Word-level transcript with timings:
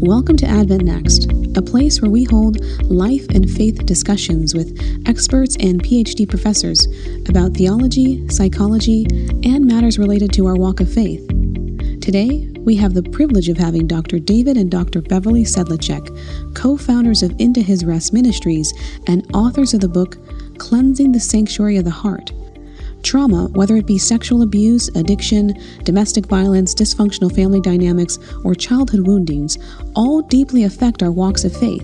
Welcome 0.00 0.36
to 0.36 0.46
Advent 0.46 0.84
Next, 0.84 1.24
a 1.56 1.60
place 1.60 2.00
where 2.00 2.10
we 2.10 2.22
hold 2.22 2.64
life 2.84 3.26
and 3.30 3.50
faith 3.50 3.84
discussions 3.84 4.54
with 4.54 4.80
experts 5.06 5.56
and 5.58 5.82
PhD 5.82 6.26
professors 6.28 6.86
about 7.28 7.54
theology, 7.54 8.28
psychology, 8.28 9.06
and 9.42 9.66
matters 9.66 9.98
related 9.98 10.32
to 10.34 10.46
our 10.46 10.54
walk 10.54 10.78
of 10.78 10.88
faith. 10.92 11.26
Today, 12.00 12.48
we 12.60 12.76
have 12.76 12.94
the 12.94 13.02
privilege 13.02 13.48
of 13.48 13.56
having 13.56 13.88
Dr. 13.88 14.20
David 14.20 14.56
and 14.56 14.70
Dr. 14.70 15.02
Beverly 15.02 15.42
Sedlacek, 15.42 16.54
co 16.54 16.76
founders 16.76 17.24
of 17.24 17.34
Into 17.40 17.60
His 17.60 17.84
Rest 17.84 18.12
Ministries 18.12 18.72
and 19.08 19.28
authors 19.34 19.74
of 19.74 19.80
the 19.80 19.88
book 19.88 20.16
Cleansing 20.58 21.10
the 21.10 21.18
Sanctuary 21.18 21.76
of 21.76 21.84
the 21.84 21.90
Heart 21.90 22.30
Trauma, 23.02 23.48
whether 23.52 23.76
it 23.76 23.86
be 23.86 23.98
sexual 23.98 24.42
abuse, 24.42 24.88
addiction, 24.96 25.54
domestic 25.84 26.26
violence, 26.26 26.74
dysfunctional 26.74 27.34
family 27.34 27.60
dynamics, 27.60 28.18
or 28.44 28.54
childhood 28.54 29.06
woundings, 29.06 29.58
all 29.94 30.22
deeply 30.22 30.64
affect 30.64 31.02
our 31.02 31.12
walks 31.12 31.44
of 31.44 31.56
faith. 31.56 31.82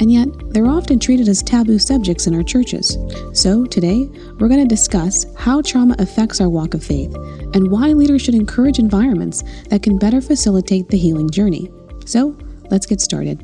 And 0.00 0.12
yet, 0.12 0.28
they're 0.50 0.66
often 0.66 1.00
treated 1.00 1.28
as 1.28 1.42
taboo 1.42 1.78
subjects 1.78 2.28
in 2.28 2.34
our 2.34 2.44
churches. 2.44 2.96
So, 3.32 3.64
today, 3.66 4.08
we're 4.38 4.48
going 4.48 4.62
to 4.62 4.66
discuss 4.66 5.26
how 5.36 5.60
trauma 5.60 5.96
affects 5.98 6.40
our 6.40 6.48
walk 6.48 6.74
of 6.74 6.84
faith 6.84 7.12
and 7.54 7.70
why 7.70 7.88
leaders 7.88 8.22
should 8.22 8.36
encourage 8.36 8.78
environments 8.78 9.42
that 9.70 9.82
can 9.82 9.98
better 9.98 10.20
facilitate 10.20 10.88
the 10.88 10.98
healing 10.98 11.30
journey. 11.30 11.68
So, 12.06 12.36
let's 12.70 12.86
get 12.86 13.00
started. 13.00 13.42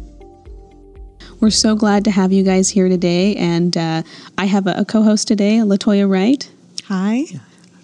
We're 1.41 1.51
so 1.51 1.75
glad 1.75 2.05
to 2.05 2.13
have 2.13 2.33
you 2.33 2.45
guys 2.45 2.71
here 2.71 2.89
today, 2.89 3.35
and 3.37 3.77
uh, 3.77 4.03
I 4.39 4.45
have 4.47 4.69
a, 4.69 4.75
a 4.79 4.85
co 4.85 5.03
host 5.03 5.27
today, 5.27 5.57
Latoya 5.59 6.09
Wright. 6.09 6.49
Hi. 6.89 7.25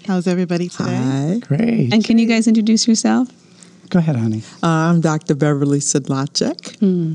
How's 0.06 0.26
everybody 0.26 0.68
today? 0.68 0.94
Hi. 0.94 1.38
Great. 1.40 1.92
And 1.92 2.04
can 2.04 2.18
you 2.18 2.26
guys 2.26 2.46
introduce 2.46 2.86
yourself? 2.86 3.28
Go 3.88 3.98
ahead, 3.98 4.16
honey. 4.16 4.42
Uh, 4.62 4.66
I'm 4.66 5.00
Dr. 5.00 5.34
Beverly 5.34 5.78
Sedlacek. 5.80 6.78
Hmm. 6.80 7.14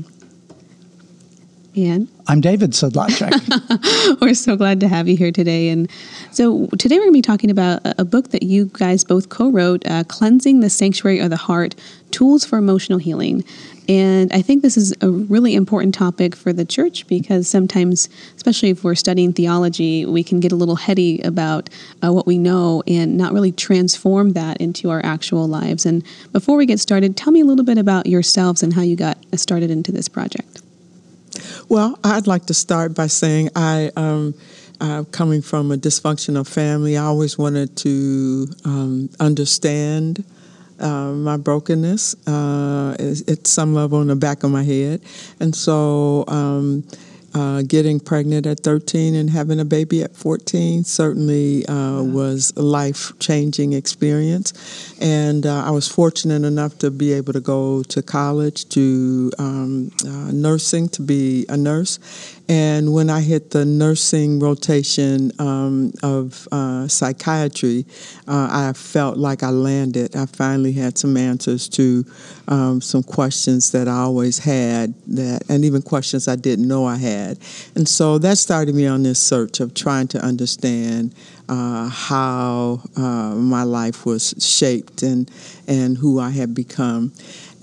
And 1.76 2.08
I'm 2.26 2.40
David 2.40 2.70
Sedlacek. 2.70 4.20
we're 4.22 4.32
so 4.32 4.56
glad 4.56 4.80
to 4.80 4.88
have 4.88 5.08
you 5.08 5.16
here 5.16 5.30
today. 5.30 5.68
And 5.68 5.90
so 6.30 6.68
today 6.78 6.94
we're 6.94 7.02
going 7.02 7.12
to 7.12 7.18
be 7.18 7.22
talking 7.22 7.50
about 7.50 7.82
a, 7.84 8.04
book 8.06 8.30
that 8.30 8.44
you 8.44 8.70
guys 8.72 9.04
both 9.04 9.28
co-wrote, 9.28 9.86
uh, 9.86 10.04
"Cleansing 10.04 10.60
the 10.60 10.70
Sanctuary 10.70 11.18
of 11.18 11.28
the 11.28 11.36
Heart: 11.36 11.74
Tools 12.12 12.46
for 12.46 12.56
Emotional 12.56 12.98
Healing." 12.98 13.44
And 13.90 14.32
I 14.32 14.40
think 14.40 14.62
this 14.62 14.78
is 14.78 14.94
a 15.02 15.10
really 15.10 15.54
important 15.54 15.94
topic 15.94 16.34
for 16.34 16.50
the 16.52 16.64
church 16.64 17.06
because 17.08 17.46
sometimes, 17.46 18.08
especially 18.36 18.70
if 18.70 18.82
we're 18.82 18.94
studying 18.94 19.34
theology, 19.34 20.06
we 20.06 20.24
can 20.24 20.40
get 20.40 20.52
a 20.52 20.56
little 20.56 20.76
heady 20.76 21.20
about 21.20 21.68
uh, 22.02 22.10
what 22.10 22.26
we 22.26 22.38
know 22.38 22.82
and 22.86 23.18
not 23.18 23.34
really 23.34 23.52
transform 23.52 24.30
that 24.30 24.56
into 24.62 24.88
our 24.88 25.04
actual 25.04 25.46
lives. 25.46 25.84
And 25.84 26.02
before 26.32 26.56
we 26.56 26.64
get 26.64 26.80
started, 26.80 27.18
tell 27.18 27.32
me 27.32 27.42
a 27.42 27.44
little 27.44 27.66
bit 27.66 27.76
about 27.76 28.06
yourselves 28.06 28.62
and 28.62 28.72
how 28.72 28.82
you 28.82 28.96
got 28.96 29.18
started 29.36 29.70
into 29.70 29.92
this 29.92 30.08
project. 30.08 30.62
Well, 31.68 31.98
I'd 32.04 32.28
like 32.28 32.46
to 32.46 32.54
start 32.54 32.94
by 32.94 33.08
saying 33.08 33.50
I, 33.56 33.90
um, 33.96 34.34
uh, 34.80 35.02
coming 35.10 35.42
from 35.42 35.72
a 35.72 35.76
dysfunctional 35.76 36.46
family, 36.46 36.96
I 36.96 37.02
always 37.02 37.36
wanted 37.36 37.76
to 37.78 38.46
um, 38.64 39.10
understand 39.18 40.24
uh, 40.78 41.10
my 41.10 41.36
brokenness 41.36 42.14
uh, 42.28 42.94
at 43.00 43.48
some 43.48 43.74
level 43.74 44.00
in 44.00 44.06
the 44.06 44.16
back 44.16 44.44
of 44.44 44.52
my 44.52 44.62
head. 44.62 45.00
And 45.40 45.56
so 45.56 46.24
um, 46.28 46.84
uh, 47.36 47.60
getting 47.60 48.00
pregnant 48.00 48.46
at 48.46 48.60
13 48.60 49.14
and 49.14 49.28
having 49.28 49.60
a 49.60 49.64
baby 49.64 50.02
at 50.02 50.16
14 50.16 50.84
certainly 50.84 51.66
uh, 51.66 52.02
was 52.02 52.50
a 52.56 52.62
life 52.62 53.12
changing 53.18 53.74
experience. 53.74 54.96
And 55.02 55.44
uh, 55.44 55.64
I 55.64 55.70
was 55.70 55.86
fortunate 55.86 56.44
enough 56.44 56.78
to 56.78 56.90
be 56.90 57.12
able 57.12 57.34
to 57.34 57.40
go 57.40 57.82
to 57.82 58.02
college 58.02 58.66
to 58.70 59.30
um, 59.38 59.90
uh, 60.06 60.30
nursing 60.32 60.88
to 60.90 61.02
be 61.02 61.44
a 61.50 61.58
nurse. 61.58 61.98
And 62.48 62.94
when 62.94 63.10
I 63.10 63.20
hit 63.20 63.50
the 63.50 63.64
nursing 63.64 64.38
rotation 64.38 65.32
um, 65.38 65.92
of 66.02 66.46
uh, 66.52 66.86
psychiatry, 66.86 67.84
uh, 68.28 68.48
I 68.50 68.72
felt 68.72 69.18
like 69.18 69.42
I 69.42 69.50
landed. 69.50 70.14
I 70.14 70.26
finally 70.26 70.72
had 70.72 70.96
some 70.96 71.16
answers 71.16 71.68
to 71.70 72.04
um, 72.46 72.80
some 72.80 73.02
questions 73.02 73.72
that 73.72 73.88
I 73.88 73.96
always 73.96 74.38
had, 74.38 74.94
that, 75.08 75.42
and 75.48 75.64
even 75.64 75.82
questions 75.82 76.28
I 76.28 76.36
didn't 76.36 76.68
know 76.68 76.86
I 76.86 76.96
had. 76.96 77.25
And 77.74 77.88
so 77.88 78.18
that 78.18 78.38
started 78.38 78.74
me 78.74 78.86
on 78.86 79.02
this 79.02 79.18
search 79.18 79.60
of 79.60 79.74
trying 79.74 80.08
to 80.08 80.18
understand 80.24 81.14
uh, 81.48 81.88
how 81.88 82.82
uh, 82.96 83.34
my 83.34 83.62
life 83.62 84.04
was 84.04 84.34
shaped 84.38 85.02
and 85.02 85.30
and 85.68 85.98
who 85.98 86.18
I 86.20 86.30
had 86.30 86.54
become. 86.54 87.12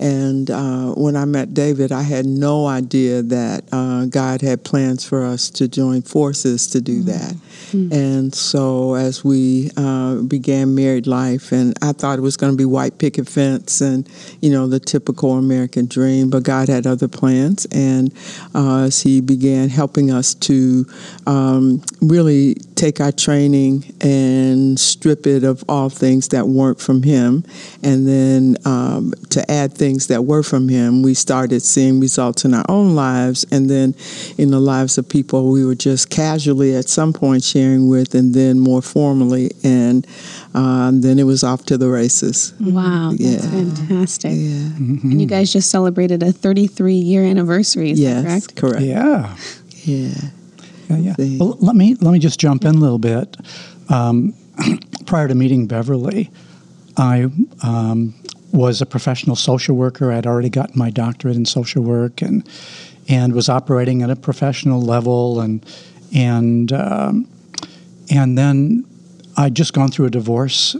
And 0.04 0.50
uh, 0.50 0.88
when 0.96 1.16
I 1.16 1.24
met 1.24 1.54
David, 1.54 1.90
I 1.90 2.02
had 2.02 2.26
no 2.26 2.66
idea 2.66 3.22
that 3.22 3.64
uh, 3.72 4.04
God 4.04 4.42
had 4.42 4.62
plans 4.62 5.02
for 5.02 5.24
us 5.24 5.48
to 5.52 5.66
join 5.66 6.02
forces 6.02 6.66
to 6.68 6.82
do 6.82 6.98
mm-hmm. 6.98 7.08
that. 7.08 7.34
Mm-hmm. 7.72 7.92
And 7.92 8.34
so 8.34 8.96
as 8.96 9.24
we 9.24 9.70
uh, 9.78 10.16
began 10.16 10.74
married 10.74 11.06
life, 11.06 11.52
and 11.52 11.72
I 11.80 11.92
thought 11.92 12.18
it 12.18 12.22
was 12.22 12.36
going 12.36 12.52
to 12.52 12.56
be 12.56 12.66
white 12.66 12.98
picket 12.98 13.26
fence 13.26 13.80
and, 13.80 14.06
you 14.42 14.50
know, 14.50 14.66
the 14.66 14.78
typical 14.78 15.38
American 15.38 15.86
dream, 15.86 16.28
but 16.28 16.42
God 16.42 16.68
had 16.68 16.86
other 16.86 17.08
plans. 17.08 17.66
And 17.72 18.12
uh, 18.54 18.82
as 18.82 19.00
He 19.00 19.22
began 19.22 19.70
helping 19.70 20.10
us 20.10 20.34
to 20.34 20.84
um, 21.26 21.82
really 22.02 22.56
take 22.74 23.00
our 23.00 23.12
training 23.12 23.84
and 24.02 24.78
strip 24.78 25.26
it 25.26 25.44
of 25.44 25.64
all 25.66 25.88
things 25.88 26.28
that 26.28 26.46
weren't 26.46 26.78
from 26.78 27.02
Him, 27.02 27.42
and 27.82 28.06
then 28.06 28.58
um, 28.66 29.14
to 29.30 29.50
add 29.50 29.72
things 29.72 29.93
that 30.08 30.24
were 30.24 30.42
from 30.42 30.68
Him, 30.68 31.02
we 31.02 31.14
started 31.14 31.62
seeing 31.62 32.00
results 32.00 32.44
in 32.44 32.54
our 32.54 32.64
own 32.68 32.94
lives 32.94 33.44
and 33.50 33.70
then 33.70 33.94
in 34.38 34.50
the 34.50 34.60
lives 34.60 34.98
of 34.98 35.08
people 35.08 35.50
we 35.50 35.64
were 35.64 35.74
just 35.74 36.10
casually 36.10 36.74
at 36.74 36.88
some 36.88 37.12
point 37.12 37.42
sharing 37.42 37.88
with, 37.88 38.14
and 38.14 38.34
then 38.34 38.58
more 38.58 38.82
formally. 38.82 39.50
And 39.62 40.06
um, 40.54 41.00
then 41.00 41.18
it 41.18 41.24
was 41.24 41.44
off 41.44 41.64
to 41.66 41.78
the 41.78 41.88
races. 41.88 42.54
Wow, 42.60 43.10
that's 43.10 43.20
yeah. 43.20 43.40
fantastic. 43.40 44.32
Yeah. 44.32 44.36
Mm-hmm. 44.36 45.10
And 45.10 45.20
you 45.20 45.26
guys 45.26 45.52
just 45.52 45.70
celebrated 45.70 46.22
a 46.22 46.32
33 46.32 46.94
year 46.94 47.24
anniversary, 47.24 47.90
is 47.90 48.00
yes, 48.00 48.22
that 48.22 48.28
correct? 48.28 48.56
correct. 48.56 48.82
Yeah. 48.82 49.36
Yeah. 49.84 50.14
Yeah, 50.88 51.14
yeah. 51.18 51.38
Well, 51.38 51.56
let 51.60 51.76
me 51.76 51.96
let 52.00 52.12
me 52.12 52.18
just 52.18 52.38
jump 52.38 52.64
in 52.64 52.74
a 52.74 52.78
little 52.78 52.98
bit. 52.98 53.36
Um, 53.88 54.34
prior 55.06 55.28
to 55.28 55.34
meeting 55.34 55.66
Beverly, 55.66 56.30
I 56.96 57.28
um, 57.62 58.14
was 58.54 58.80
a 58.80 58.86
professional 58.86 59.36
social 59.36 59.76
worker. 59.76 60.12
I'd 60.12 60.26
already 60.26 60.48
gotten 60.48 60.78
my 60.78 60.90
doctorate 60.90 61.36
in 61.36 61.44
social 61.44 61.82
work 61.82 62.22
and 62.22 62.48
and 63.08 63.34
was 63.34 63.48
operating 63.48 64.02
at 64.02 64.10
a 64.10 64.16
professional 64.16 64.80
level 64.80 65.40
and 65.40 65.64
and 66.14 66.72
um, 66.72 67.28
and 68.10 68.38
then 68.38 68.84
I'd 69.36 69.54
just 69.54 69.72
gone 69.72 69.88
through 69.88 70.06
a 70.06 70.10
divorce 70.10 70.76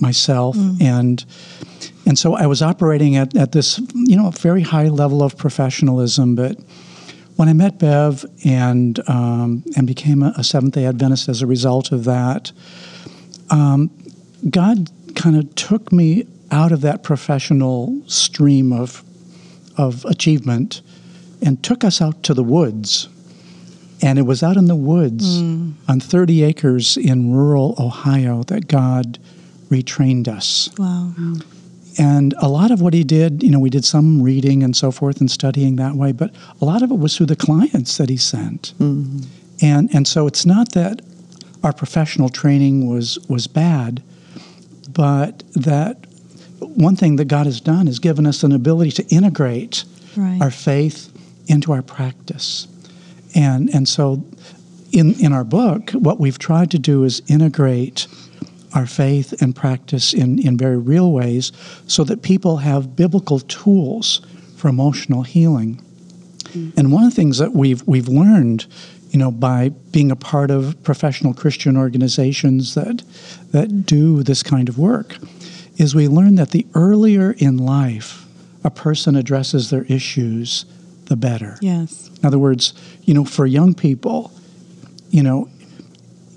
myself 0.00 0.56
mm. 0.56 0.80
and 0.82 1.24
and 2.06 2.18
so 2.18 2.34
I 2.34 2.46
was 2.46 2.60
operating 2.60 3.16
at, 3.16 3.34
at 3.34 3.52
this 3.52 3.78
you 3.94 4.16
know 4.16 4.30
very 4.30 4.62
high 4.62 4.88
level 4.88 5.22
of 5.22 5.36
professionalism, 5.36 6.34
but 6.34 6.58
when 7.36 7.48
I 7.48 7.54
met 7.54 7.78
Bev 7.78 8.24
and 8.44 9.00
um, 9.08 9.64
and 9.76 9.86
became 9.86 10.22
a, 10.22 10.34
a 10.36 10.44
Seventh 10.44 10.74
Day 10.74 10.84
Adventist 10.84 11.28
as 11.30 11.40
a 11.40 11.46
result 11.46 11.90
of 11.90 12.04
that, 12.04 12.52
um, 13.50 13.90
God 14.50 14.90
kind 15.14 15.36
of 15.36 15.54
took 15.54 15.90
me 15.90 16.26
out 16.54 16.70
of 16.70 16.82
that 16.82 17.02
professional 17.02 18.00
stream 18.06 18.72
of 18.72 19.04
of 19.76 20.04
achievement 20.04 20.82
and 21.42 21.62
took 21.64 21.82
us 21.82 22.00
out 22.00 22.22
to 22.22 22.32
the 22.32 22.44
woods. 22.44 23.08
And 24.00 24.20
it 24.20 24.22
was 24.22 24.40
out 24.42 24.56
in 24.56 24.66
the 24.66 24.76
woods 24.76 25.42
mm. 25.42 25.72
on 25.88 25.98
30 25.98 26.44
acres 26.44 26.96
in 26.96 27.32
rural 27.32 27.74
Ohio 27.78 28.44
that 28.44 28.68
God 28.68 29.18
retrained 29.68 30.28
us. 30.28 30.70
Wow. 30.78 31.12
And 31.98 32.34
a 32.38 32.48
lot 32.48 32.70
of 32.70 32.80
what 32.80 32.94
he 32.94 33.02
did, 33.02 33.42
you 33.42 33.50
know, 33.50 33.58
we 33.58 33.70
did 33.70 33.84
some 33.84 34.22
reading 34.22 34.62
and 34.62 34.76
so 34.76 34.92
forth 34.92 35.20
and 35.20 35.30
studying 35.30 35.76
that 35.76 35.94
way, 35.94 36.12
but 36.12 36.32
a 36.60 36.64
lot 36.64 36.82
of 36.82 36.90
it 36.92 36.98
was 36.98 37.16
through 37.16 37.26
the 37.26 37.36
clients 37.36 37.96
that 37.98 38.08
he 38.08 38.16
sent. 38.16 38.74
Mm-hmm. 38.78 39.20
And 39.60 39.94
and 39.94 40.06
so 40.06 40.26
it's 40.26 40.44
not 40.46 40.72
that 40.72 41.02
our 41.62 41.72
professional 41.72 42.28
training 42.28 42.88
was 42.88 43.18
was 43.28 43.46
bad, 43.46 44.02
but 44.92 45.42
that 45.54 46.06
one 46.68 46.96
thing 46.96 47.16
that 47.16 47.26
God 47.26 47.46
has 47.46 47.60
done 47.60 47.88
is 47.88 47.98
given 47.98 48.26
us 48.26 48.42
an 48.42 48.52
ability 48.52 48.90
to 48.92 49.04
integrate 49.14 49.84
right. 50.16 50.40
our 50.40 50.50
faith 50.50 51.12
into 51.46 51.72
our 51.72 51.82
practice. 51.82 52.68
And 53.34 53.68
and 53.74 53.88
so 53.88 54.24
in 54.92 55.14
in 55.20 55.32
our 55.32 55.44
book, 55.44 55.90
what 55.90 56.20
we've 56.20 56.38
tried 56.38 56.70
to 56.72 56.78
do 56.78 57.04
is 57.04 57.22
integrate 57.28 58.06
our 58.74 58.86
faith 58.86 59.40
and 59.40 59.54
practice 59.54 60.12
in, 60.12 60.38
in 60.40 60.56
very 60.58 60.76
real 60.76 61.12
ways 61.12 61.52
so 61.86 62.02
that 62.04 62.22
people 62.22 62.58
have 62.58 62.96
biblical 62.96 63.38
tools 63.40 64.20
for 64.56 64.68
emotional 64.68 65.22
healing. 65.22 65.80
Mm-hmm. 66.44 66.70
And 66.78 66.92
one 66.92 67.04
of 67.04 67.10
the 67.10 67.16
things 67.16 67.38
that 67.38 67.52
we've 67.52 67.86
we've 67.86 68.08
learned, 68.08 68.66
you 69.10 69.18
know, 69.18 69.30
by 69.30 69.70
being 69.90 70.10
a 70.10 70.16
part 70.16 70.50
of 70.50 70.80
professional 70.82 71.34
Christian 71.34 71.76
organizations 71.76 72.74
that 72.74 73.02
that 73.52 73.86
do 73.86 74.22
this 74.22 74.42
kind 74.42 74.68
of 74.68 74.78
work, 74.78 75.16
is 75.76 75.94
we 75.94 76.08
learn 76.08 76.36
that 76.36 76.50
the 76.50 76.66
earlier 76.74 77.32
in 77.38 77.56
life 77.56 78.26
a 78.62 78.70
person 78.70 79.14
addresses 79.16 79.70
their 79.70 79.84
issues, 79.84 80.64
the 81.06 81.16
better. 81.16 81.58
Yes. 81.60 82.10
In 82.18 82.26
other 82.26 82.38
words, 82.38 82.72
you 83.02 83.12
know, 83.12 83.24
for 83.24 83.44
young 83.44 83.74
people, 83.74 84.32
you 85.10 85.22
know, 85.22 85.50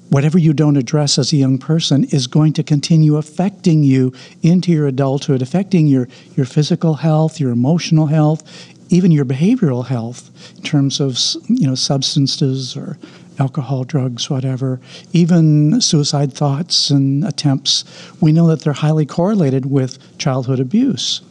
whatever 0.09 0.37
you 0.37 0.53
don't 0.53 0.77
address 0.77 1.17
as 1.17 1.31
a 1.31 1.37
young 1.37 1.57
person 1.57 2.03
is 2.05 2.27
going 2.27 2.53
to 2.53 2.63
continue 2.63 3.15
affecting 3.15 3.83
you 3.83 4.13
into 4.41 4.71
your 4.71 4.87
adulthood, 4.87 5.41
affecting 5.41 5.87
your, 5.87 6.07
your 6.35 6.45
physical 6.45 6.95
health, 6.95 7.39
your 7.39 7.51
emotional 7.51 8.07
health, 8.07 8.43
even 8.89 9.11
your 9.11 9.25
behavioral 9.25 9.85
health 9.85 10.31
in 10.55 10.63
terms 10.63 10.99
of 10.99 11.17
you 11.49 11.67
know 11.67 11.75
substances 11.75 12.75
or 12.77 12.97
alcohol, 13.39 13.83
drugs, 13.83 14.29
whatever, 14.29 14.79
even 15.13 15.79
suicide 15.81 16.33
thoughts 16.33 16.89
and 16.89 17.25
attempts. 17.25 17.83
We 18.19 18.31
know 18.31 18.47
that 18.47 18.61
they're 18.61 18.73
highly 18.73 19.05
correlated 19.05 19.65
with 19.65 20.17
childhood 20.17 20.59
abuse. 20.59 21.21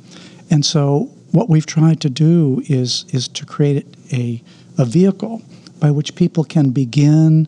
And 0.51 0.65
so 0.65 1.11
what 1.33 1.49
we've 1.49 1.67
tried 1.67 2.01
to 2.01 2.11
do 2.11 2.63
is 2.67 3.05
is 3.13 3.29
to 3.29 3.45
create 3.45 3.87
a, 4.13 4.43
a 4.79 4.85
vehicle 4.85 5.43
by 5.79 5.91
which 5.91 6.15
people 6.15 6.45
can 6.45 6.71
begin 6.71 7.47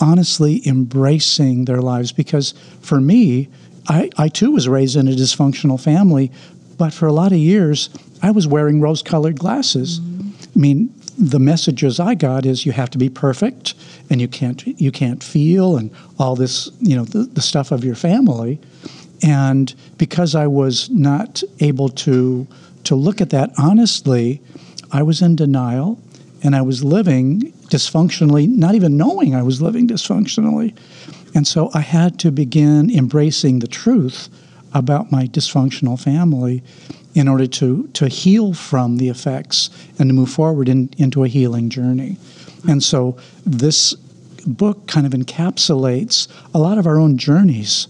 honestly 0.00 0.66
embracing 0.66 1.66
their 1.66 1.80
lives 1.80 2.10
because 2.10 2.54
for 2.80 3.00
me 3.00 3.48
I, 3.88 4.10
I 4.16 4.28
too 4.28 4.50
was 4.50 4.68
raised 4.68 4.96
in 4.96 5.08
a 5.08 5.12
dysfunctional 5.12 5.80
family 5.80 6.32
but 6.76 6.92
for 6.92 7.06
a 7.06 7.12
lot 7.12 7.32
of 7.32 7.38
years 7.38 7.90
i 8.22 8.30
was 8.30 8.46
wearing 8.46 8.80
rose 8.80 9.02
colored 9.02 9.38
glasses 9.38 10.00
mm-hmm. 10.00 10.30
i 10.56 10.58
mean 10.58 10.94
the 11.20 11.38
messages 11.38 12.00
i 12.00 12.14
got 12.14 12.46
is 12.46 12.64
you 12.64 12.72
have 12.72 12.90
to 12.90 12.98
be 12.98 13.10
perfect 13.10 13.74
and 14.08 14.20
you 14.20 14.28
can't 14.28 14.66
you 14.80 14.90
can't 14.90 15.22
feel 15.22 15.76
and 15.76 15.90
all 16.18 16.34
this 16.34 16.70
you 16.80 16.96
know 16.96 17.04
the, 17.04 17.18
the 17.18 17.42
stuff 17.42 17.70
of 17.70 17.84
your 17.84 17.94
family 17.94 18.58
and 19.22 19.74
because 19.98 20.34
i 20.34 20.46
was 20.46 20.88
not 20.90 21.42
able 21.60 21.88
to 21.88 22.48
to 22.84 22.94
look 22.94 23.20
at 23.20 23.30
that 23.30 23.50
honestly, 23.58 24.40
I 24.90 25.02
was 25.02 25.22
in 25.22 25.36
denial 25.36 25.98
and 26.42 26.56
I 26.56 26.62
was 26.62 26.82
living 26.82 27.52
dysfunctionally, 27.68 28.48
not 28.48 28.74
even 28.74 28.96
knowing 28.96 29.34
I 29.34 29.42
was 29.42 29.60
living 29.60 29.86
dysfunctionally. 29.86 30.76
And 31.34 31.46
so 31.46 31.70
I 31.74 31.80
had 31.80 32.18
to 32.20 32.32
begin 32.32 32.90
embracing 32.90 33.60
the 33.60 33.68
truth 33.68 34.28
about 34.72 35.10
my 35.10 35.26
dysfunctional 35.26 36.00
family 36.00 36.62
in 37.14 37.26
order 37.26 37.46
to, 37.46 37.88
to 37.88 38.08
heal 38.08 38.54
from 38.54 38.98
the 38.98 39.08
effects 39.08 39.70
and 39.98 40.08
to 40.08 40.14
move 40.14 40.30
forward 40.30 40.68
in, 40.68 40.90
into 40.96 41.24
a 41.24 41.28
healing 41.28 41.68
journey. 41.68 42.16
And 42.68 42.82
so 42.82 43.16
this 43.44 43.94
book 44.46 44.86
kind 44.86 45.06
of 45.06 45.12
encapsulates 45.12 46.28
a 46.54 46.58
lot 46.58 46.78
of 46.78 46.86
our 46.86 46.98
own 46.98 47.18
journeys 47.18 47.88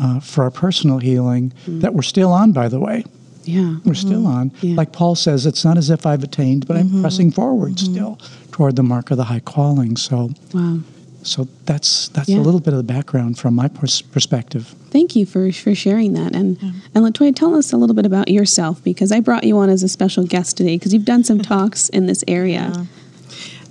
uh, 0.00 0.20
for 0.20 0.44
our 0.44 0.50
personal 0.50 0.98
healing 0.98 1.52
mm. 1.66 1.80
that 1.80 1.94
we're 1.94 2.02
still 2.02 2.32
on, 2.32 2.52
by 2.52 2.68
the 2.68 2.80
way. 2.80 3.04
Yeah. 3.44 3.76
We're 3.84 3.94
still 3.94 4.22
mm-hmm. 4.22 4.26
on. 4.26 4.52
Yeah. 4.60 4.76
Like 4.76 4.92
Paul 4.92 5.14
says, 5.14 5.46
it's 5.46 5.64
not 5.64 5.78
as 5.78 5.88
if 5.88 6.04
I've 6.04 6.24
attained, 6.24 6.66
but 6.66 6.76
mm-hmm. 6.76 6.96
I'm 6.96 7.02
pressing 7.02 7.30
forward 7.30 7.74
mm-hmm. 7.74 7.92
still 7.92 8.18
toward 8.50 8.76
the 8.76 8.82
mark 8.82 9.10
of 9.10 9.16
the 9.16 9.24
high 9.24 9.40
calling. 9.40 9.96
So, 9.96 10.30
wow. 10.52 10.80
So 11.26 11.48
that's 11.64 12.08
that's 12.08 12.28
yeah. 12.28 12.38
a 12.38 12.40
little 12.40 12.60
bit 12.60 12.72
of 12.72 12.78
the 12.78 12.84
background 12.84 13.38
from 13.38 13.54
my 13.54 13.68
pers- 13.68 14.02
perspective. 14.02 14.74
Thank 14.90 15.16
you 15.16 15.26
for 15.26 15.50
for 15.52 15.74
sharing 15.74 16.12
that. 16.12 16.34
And 16.34 16.60
yeah. 16.62 16.70
and 16.94 17.04
Latoya, 17.04 17.34
tell 17.34 17.54
us 17.54 17.72
a 17.72 17.76
little 17.76 17.96
bit 17.96 18.06
about 18.06 18.28
yourself 18.28 18.82
because 18.84 19.10
I 19.10 19.20
brought 19.20 19.44
you 19.44 19.58
on 19.58 19.68
as 19.68 19.82
a 19.82 19.88
special 19.88 20.24
guest 20.24 20.56
today 20.56 20.76
because 20.76 20.94
you've 20.94 21.04
done 21.04 21.24
some 21.24 21.40
talks 21.54 21.88
in 21.88 22.06
this 22.06 22.22
area. 22.28 22.72
Yeah. 22.74 22.84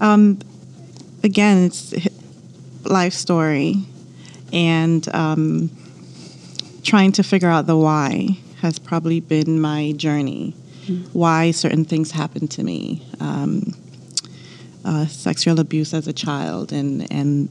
Um, 0.02 0.40
again, 1.24 1.66
it's 1.66 1.94
life 2.84 3.14
story, 3.14 3.76
and 4.52 5.08
um, 5.16 5.70
trying 6.84 7.14
to 7.14 7.24
figure 7.24 7.50
out 7.50 7.68
the 7.68 7.78
why 7.78 8.38
has 8.62 8.80
probably 8.80 9.22
been 9.22 9.62
my 9.62 9.94
journey. 9.94 10.54
Mm-hmm. 10.88 11.18
Why 11.18 11.52
certain 11.52 11.86
things 11.86 12.12
happen 12.12 12.48
to 12.50 12.64
me. 12.64 13.02
Um, 13.20 13.74
uh, 14.86 15.08
sexual 15.08 15.60
abuse 15.60 15.94
as 15.94 16.08
a 16.08 16.14
child 16.14 16.72
and, 16.72 17.12
and 17.12 17.50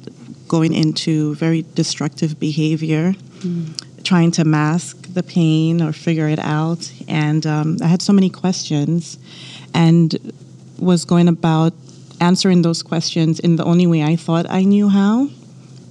going 0.48 0.72
into 0.72 1.34
very 1.34 1.64
destructive 1.74 2.38
behavior, 2.38 3.14
mm. 3.40 4.04
trying 4.04 4.30
to 4.30 4.44
mask 4.44 5.12
the 5.12 5.22
pain 5.22 5.82
or 5.82 5.92
figure 5.92 6.28
it 6.28 6.38
out. 6.38 6.92
And 7.08 7.44
um, 7.46 7.78
I 7.82 7.86
had 7.86 8.02
so 8.02 8.12
many 8.12 8.30
questions 8.30 9.18
and 9.74 10.14
was 10.78 11.04
going 11.04 11.28
about 11.28 11.72
answering 12.20 12.62
those 12.62 12.82
questions 12.82 13.40
in 13.40 13.56
the 13.56 13.64
only 13.64 13.86
way 13.86 14.02
I 14.02 14.16
thought 14.16 14.46
I 14.48 14.62
knew 14.62 14.88
how, 14.88 15.28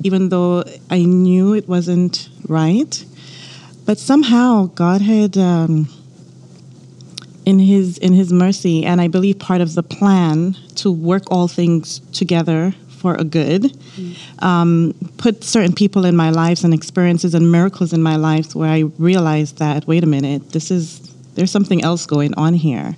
even 0.03 0.29
though 0.29 0.63
I 0.89 1.03
knew 1.03 1.53
it 1.53 1.67
wasn't 1.67 2.29
right. 2.47 3.05
But 3.85 3.97
somehow 3.97 4.67
God 4.75 5.01
had, 5.01 5.37
um, 5.37 5.89
in 7.45 7.59
His 7.59 7.97
in 7.97 8.13
His 8.13 8.31
mercy, 8.31 8.85
and 8.85 9.01
I 9.01 9.07
believe 9.07 9.39
part 9.39 9.61
of 9.61 9.75
the 9.75 9.83
plan 9.83 10.55
to 10.75 10.91
work 10.91 11.23
all 11.31 11.47
things 11.47 11.99
together 12.11 12.73
for 13.03 13.15
a 13.15 13.23
good, 13.23 13.63
mm. 13.63 14.41
um, 14.41 14.93
put 15.17 15.43
certain 15.43 15.73
people 15.73 16.05
in 16.05 16.15
my 16.15 16.29
lives 16.29 16.63
and 16.63 16.73
experiences 16.73 17.33
and 17.33 17.51
miracles 17.51 17.91
in 17.91 18.01
my 18.01 18.15
lives 18.15 18.55
where 18.55 18.69
I 18.69 18.83
realized 18.97 19.57
that 19.57 19.85
wait 19.87 20.03
a 20.03 20.07
minute, 20.07 20.51
this 20.51 20.71
is 20.71 21.01
there's 21.35 21.51
something 21.51 21.83
else 21.83 22.05
going 22.05 22.33
on 22.35 22.53
here, 22.53 22.95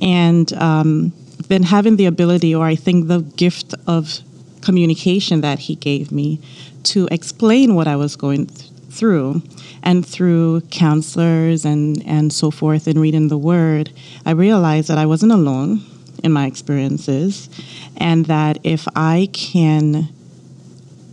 and 0.00 0.52
um, 0.54 1.12
then 1.48 1.62
having 1.62 1.96
the 1.96 2.06
ability, 2.06 2.54
or 2.54 2.66
I 2.66 2.74
think 2.74 3.08
the 3.08 3.20
gift 3.36 3.74
of 3.86 4.20
communication 4.62 5.42
that 5.42 5.60
He 5.60 5.76
gave 5.76 6.10
me 6.10 6.40
to 6.84 7.08
explain 7.10 7.74
what 7.74 7.86
I 7.86 7.96
was 7.96 8.16
going 8.16 8.46
th- 8.46 8.65
through. 8.96 9.42
And 9.82 10.04
through 10.04 10.62
counselors 10.70 11.64
and, 11.64 12.02
and 12.06 12.32
so 12.32 12.50
forth 12.50 12.86
and 12.86 13.00
reading 13.00 13.28
the 13.28 13.38
word, 13.38 13.92
I 14.24 14.32
realized 14.32 14.88
that 14.88 14.98
I 14.98 15.06
wasn't 15.06 15.32
alone 15.32 15.84
in 16.24 16.32
my 16.32 16.46
experiences 16.46 17.48
and 17.96 18.26
that 18.26 18.58
if 18.64 18.88
I 18.96 19.28
can 19.32 20.08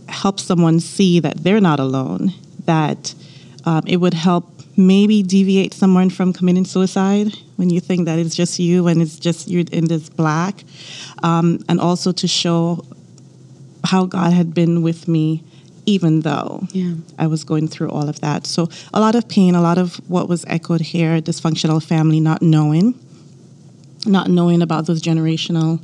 help 0.08 0.40
someone 0.40 0.80
see 0.80 1.20
that 1.20 1.44
they're 1.44 1.60
not 1.60 1.80
alone, 1.80 2.32
that 2.64 3.14
um, 3.64 3.82
it 3.86 3.98
would 3.98 4.14
help 4.14 4.50
maybe 4.76 5.22
deviate 5.22 5.72
someone 5.72 6.10
from 6.10 6.32
committing 6.32 6.64
suicide 6.64 7.32
when 7.56 7.70
you 7.70 7.80
think 7.80 8.06
that 8.06 8.18
it's 8.18 8.34
just 8.34 8.58
you 8.58 8.88
and 8.88 9.00
it's 9.00 9.18
just 9.18 9.48
you 9.48 9.64
in 9.70 9.86
this 9.86 10.08
black, 10.08 10.64
um, 11.22 11.60
and 11.68 11.80
also 11.80 12.12
to 12.12 12.26
show 12.26 12.84
how 13.84 14.06
God 14.06 14.32
had 14.32 14.54
been 14.54 14.82
with 14.82 15.06
me 15.06 15.44
even 15.86 16.20
though 16.20 16.66
yeah. 16.72 16.94
I 17.18 17.26
was 17.26 17.44
going 17.44 17.68
through 17.68 17.90
all 17.90 18.08
of 18.08 18.20
that. 18.20 18.46
So 18.46 18.68
a 18.92 19.00
lot 19.00 19.14
of 19.14 19.28
pain, 19.28 19.54
a 19.54 19.60
lot 19.60 19.78
of 19.78 19.96
what 20.08 20.28
was 20.28 20.44
echoed 20.46 20.80
here, 20.80 21.20
dysfunctional 21.20 21.82
family, 21.82 22.20
not 22.20 22.42
knowing, 22.42 22.94
not 24.06 24.28
knowing 24.28 24.62
about 24.62 24.86
those 24.86 25.02
generational 25.02 25.80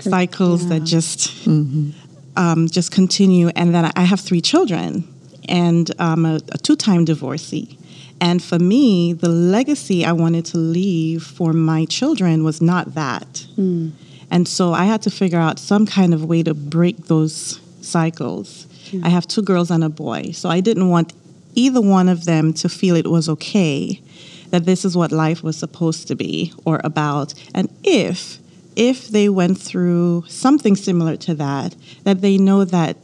cycles 0.00 0.64
yeah. 0.64 0.78
that 0.78 0.84
just 0.84 1.20
mm-hmm. 1.48 1.90
um, 2.36 2.68
just 2.68 2.92
continue. 2.92 3.48
And 3.48 3.74
then 3.74 3.90
I 3.96 4.02
have 4.02 4.20
three 4.20 4.40
children 4.40 5.04
and 5.48 5.90
um, 6.00 6.24
a, 6.26 6.40
a 6.52 6.58
two-time 6.58 7.04
divorcee. 7.04 7.78
And 8.20 8.42
for 8.42 8.58
me, 8.58 9.14
the 9.14 9.30
legacy 9.30 10.04
I 10.04 10.12
wanted 10.12 10.44
to 10.46 10.58
leave 10.58 11.22
for 11.22 11.52
my 11.52 11.86
children 11.86 12.44
was 12.44 12.60
not 12.60 12.94
that. 12.94 13.46
Mm. 13.56 13.92
And 14.30 14.46
so 14.46 14.74
I 14.74 14.84
had 14.84 15.02
to 15.02 15.10
figure 15.10 15.38
out 15.38 15.58
some 15.58 15.86
kind 15.86 16.12
of 16.12 16.24
way 16.24 16.42
to 16.42 16.54
break 16.54 17.06
those 17.06 17.60
cycles. 17.80 18.66
I 19.02 19.08
have 19.08 19.26
two 19.26 19.42
girls 19.42 19.70
and 19.70 19.84
a 19.84 19.88
boy. 19.88 20.30
So 20.32 20.48
I 20.48 20.60
didn't 20.60 20.88
want 20.88 21.12
either 21.54 21.80
one 21.80 22.08
of 22.08 22.24
them 22.24 22.52
to 22.54 22.68
feel 22.68 22.96
it 22.96 23.06
was 23.06 23.28
okay 23.28 24.00
that 24.50 24.64
this 24.64 24.84
is 24.84 24.96
what 24.96 25.12
life 25.12 25.42
was 25.42 25.56
supposed 25.56 26.08
to 26.08 26.14
be 26.14 26.52
or 26.64 26.80
about. 26.84 27.34
And 27.54 27.68
if 27.84 28.38
if 28.76 29.08
they 29.08 29.28
went 29.28 29.58
through 29.58 30.24
something 30.28 30.76
similar 30.76 31.16
to 31.16 31.34
that, 31.34 31.74
that 32.04 32.20
they 32.20 32.38
know 32.38 32.64
that 32.64 32.96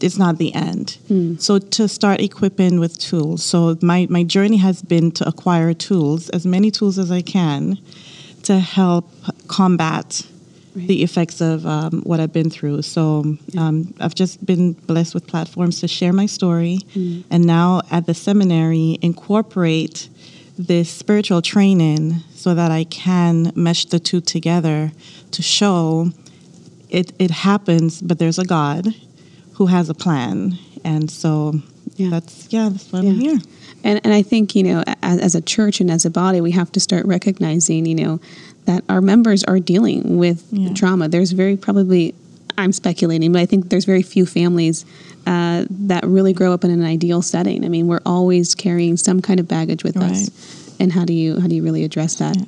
it's 0.00 0.16
not 0.16 0.38
the 0.38 0.54
end. 0.54 0.98
Mm. 1.08 1.40
So 1.40 1.58
to 1.58 1.88
start 1.88 2.20
equipping 2.20 2.80
with 2.80 2.98
tools. 2.98 3.44
So 3.44 3.76
my, 3.82 4.06
my 4.08 4.22
journey 4.22 4.56
has 4.58 4.80
been 4.82 5.10
to 5.12 5.28
acquire 5.28 5.74
tools, 5.74 6.30
as 6.30 6.46
many 6.46 6.70
tools 6.70 6.98
as 6.98 7.10
I 7.10 7.22
can, 7.22 7.78
to 8.44 8.58
help 8.58 9.10
combat 9.48 10.26
the 10.86 11.02
effects 11.02 11.40
of 11.40 11.66
um, 11.66 12.02
what 12.02 12.20
I've 12.20 12.32
been 12.32 12.50
through. 12.50 12.82
So 12.82 13.36
um, 13.56 13.94
I've 14.00 14.14
just 14.14 14.44
been 14.44 14.72
blessed 14.72 15.14
with 15.14 15.26
platforms 15.26 15.80
to 15.80 15.88
share 15.88 16.12
my 16.12 16.26
story, 16.26 16.80
mm. 16.94 17.24
and 17.30 17.46
now 17.46 17.82
at 17.90 18.06
the 18.06 18.14
seminary 18.14 18.98
incorporate 19.02 20.08
this 20.58 20.90
spiritual 20.90 21.40
training 21.40 22.16
so 22.34 22.54
that 22.54 22.70
I 22.70 22.84
can 22.84 23.52
mesh 23.54 23.84
the 23.86 24.00
two 24.00 24.20
together 24.20 24.90
to 25.30 25.42
show 25.42 26.10
it, 26.90 27.12
it 27.18 27.30
happens, 27.30 28.00
but 28.02 28.18
there's 28.18 28.38
a 28.38 28.44
God 28.44 28.88
who 29.54 29.66
has 29.66 29.88
a 29.88 29.94
plan, 29.94 30.58
and 30.84 31.10
so 31.10 31.54
yeah. 31.96 32.10
that's 32.10 32.48
yeah, 32.50 32.68
that's 32.70 32.90
why 32.92 33.00
yeah. 33.00 33.10
I'm 33.10 33.16
here. 33.16 33.38
And 33.84 34.00
and 34.04 34.12
I 34.12 34.22
think 34.22 34.54
you 34.54 34.62
know, 34.64 34.82
as, 35.02 35.20
as 35.20 35.34
a 35.34 35.40
church 35.40 35.80
and 35.80 35.90
as 35.90 36.04
a 36.04 36.10
body, 36.10 36.40
we 36.40 36.50
have 36.52 36.72
to 36.72 36.80
start 36.80 37.06
recognizing 37.06 37.86
you 37.86 37.94
know 37.94 38.20
that 38.68 38.84
our 38.90 39.00
members 39.00 39.42
are 39.44 39.58
dealing 39.58 40.18
with 40.18 40.46
yeah. 40.52 40.74
trauma. 40.74 41.08
There's 41.08 41.32
very 41.32 41.56
probably, 41.56 42.14
I'm 42.58 42.70
speculating, 42.72 43.32
but 43.32 43.40
I 43.40 43.46
think 43.46 43.70
there's 43.70 43.86
very 43.86 44.02
few 44.02 44.26
families 44.26 44.84
uh, 45.26 45.64
that 45.70 46.04
really 46.04 46.34
grow 46.34 46.52
up 46.52 46.64
in 46.64 46.70
an 46.70 46.84
ideal 46.84 47.22
setting. 47.22 47.64
I 47.64 47.68
mean, 47.68 47.86
we're 47.86 48.02
always 48.04 48.54
carrying 48.54 48.98
some 48.98 49.22
kind 49.22 49.40
of 49.40 49.48
baggage 49.48 49.84
with 49.84 49.96
right. 49.96 50.10
us. 50.10 50.76
And 50.78 50.92
how 50.92 51.06
do 51.06 51.14
you 51.14 51.40
how 51.40 51.48
do 51.48 51.54
you 51.54 51.64
really 51.64 51.82
address 51.82 52.16
that? 52.16 52.36
Yeah. 52.36 52.44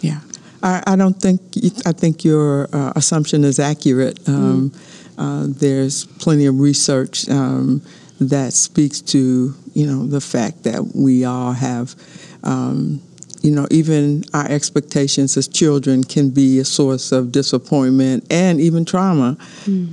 Yeah, 0.00 0.20
I, 0.62 0.82
I 0.86 0.96
don't 0.96 1.20
think 1.20 1.42
I 1.84 1.92
think 1.92 2.24
your 2.24 2.74
uh, 2.74 2.94
assumption 2.96 3.44
is 3.44 3.58
accurate. 3.58 4.26
Um, 4.26 4.72
uh, 5.18 5.44
there's 5.46 6.06
plenty 6.06 6.46
of 6.46 6.58
research 6.58 7.28
um, 7.28 7.82
that 8.20 8.52
speaks 8.52 9.00
to 9.00 9.54
you 9.74 9.86
know 9.86 10.06
the 10.06 10.20
fact 10.20 10.64
that 10.64 10.92
we 10.94 11.24
all 11.24 11.52
have. 11.52 11.94
Um, 12.42 13.02
you 13.42 13.50
know, 13.50 13.66
even 13.70 14.22
our 14.34 14.46
expectations 14.46 15.34
as 15.38 15.48
children 15.48 16.04
can 16.04 16.28
be 16.28 16.58
a 16.58 16.64
source 16.64 17.10
of 17.10 17.32
disappointment 17.32 18.26
and 18.30 18.60
even 18.60 18.84
trauma. 18.84 19.38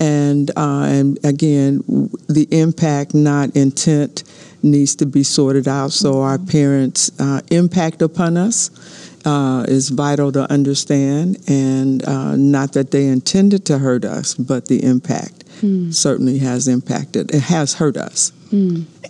And 0.02 0.52
uh, 0.52 0.84
and 0.90 1.18
again, 1.24 1.82
the 2.28 2.46
impact, 2.52 3.14
not 3.14 3.56
intent, 3.56 4.26
needs 4.64 4.96
to 4.98 5.06
be 5.06 5.24
sorted 5.24 5.66
out. 5.66 5.94
So 5.94 6.22
our 6.22 6.38
parents' 6.38 7.10
uh, 7.22 7.40
impact 7.50 8.02
upon 8.02 8.36
us 8.36 8.70
uh, 9.26 9.66
is 9.68 9.90
vital 9.90 10.32
to 10.32 10.50
understand, 10.52 11.38
and 11.48 12.06
uh, 12.08 12.36
not 12.36 12.74
that 12.74 12.92
they 12.92 13.08
intended 13.08 13.66
to 13.66 13.80
hurt 13.80 14.06
us, 14.06 14.36
but 14.36 14.68
the 14.68 14.84
impact 14.84 15.44
certainly 15.92 16.38
has 16.38 16.68
impacted. 16.68 17.34
It 17.34 17.44
has 17.44 17.76
hurt 17.76 17.98
us. 17.98 18.32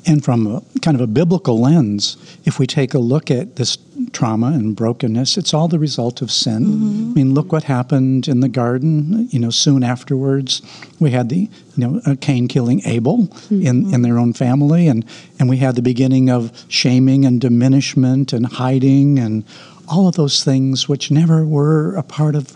And 0.06 0.24
from 0.24 0.48
a 0.48 0.64
kind 0.82 0.96
of 0.96 1.02
a 1.02 1.08
biblical 1.08 1.60
lens, 1.60 2.16
if 2.46 2.58
we 2.60 2.66
take 2.66 2.94
a 2.94 3.00
look 3.00 3.30
at 3.30 3.58
this 3.58 3.78
trauma 4.14 4.48
and 4.48 4.76
brokenness, 4.76 5.38
it's 5.38 5.54
all 5.54 5.68
the 5.68 5.78
result 5.80 6.22
of 6.22 6.32
sin. 6.32 6.64
I 7.12 7.14
mean, 7.14 7.34
look 7.34 7.52
what 7.52 7.64
happened 7.64 8.28
in 8.28 8.40
the 8.40 8.48
garden. 8.48 9.28
You 9.30 9.40
know, 9.40 9.50
soon 9.50 9.84
afterwards, 9.84 10.62
we 11.00 11.12
had 11.12 11.30
the 11.30 11.50
you 11.76 11.78
know 11.78 12.02
uh, 12.06 12.16
Cain 12.22 12.48
killing 12.48 12.82
Abel 12.86 13.28
in, 13.52 13.94
in 13.94 14.02
their 14.02 14.18
own 14.18 14.34
family, 14.34 14.88
and 14.88 15.06
and 15.40 15.50
we 15.50 15.58
had 15.58 15.76
the 15.76 15.82
beginning 15.82 16.30
of 16.30 16.52
shaming 16.70 17.26
and 17.26 17.42
diminishment 17.42 18.34
and 18.34 18.46
hiding 18.46 19.20
and 19.20 19.44
all 19.88 20.08
of 20.08 20.15
those 20.15 20.44
things 20.44 20.88
which 20.88 21.12
never 21.12 21.46
were 21.46 21.96
a 21.96 22.03
part 22.03 22.36
of 22.36 22.56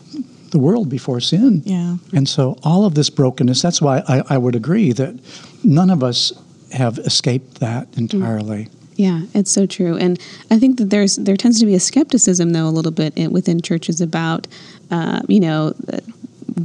the 0.51 0.59
world 0.59 0.89
before 0.89 1.19
sin. 1.19 1.63
Yeah. 1.65 1.97
And 2.13 2.27
so 2.27 2.57
all 2.63 2.85
of 2.85 2.93
this 2.95 3.09
brokenness, 3.09 3.61
that's 3.61 3.81
why 3.81 4.03
I, 4.07 4.23
I 4.29 4.37
would 4.37 4.55
agree 4.55 4.91
that 4.93 5.15
none 5.63 5.89
of 5.89 6.03
us 6.03 6.33
have 6.73 6.97
escaped 6.99 7.59
that 7.59 7.87
entirely. 7.97 8.69
Yeah, 8.95 9.21
it's 9.33 9.49
so 9.49 9.65
true, 9.65 9.97
and 9.97 10.19
I 10.51 10.59
think 10.59 10.77
that 10.77 10.91
there's 10.91 11.15
there 11.15 11.35
tends 11.35 11.59
to 11.59 11.65
be 11.65 11.73
a 11.73 11.79
skepticism 11.79 12.51
though 12.51 12.67
a 12.67 12.69
little 12.69 12.91
bit 12.91 13.13
in, 13.15 13.31
within 13.31 13.61
churches 13.61 14.01
about, 14.01 14.47
uh, 14.91 15.21
you 15.27 15.39
know. 15.39 15.73
Uh, 15.91 15.99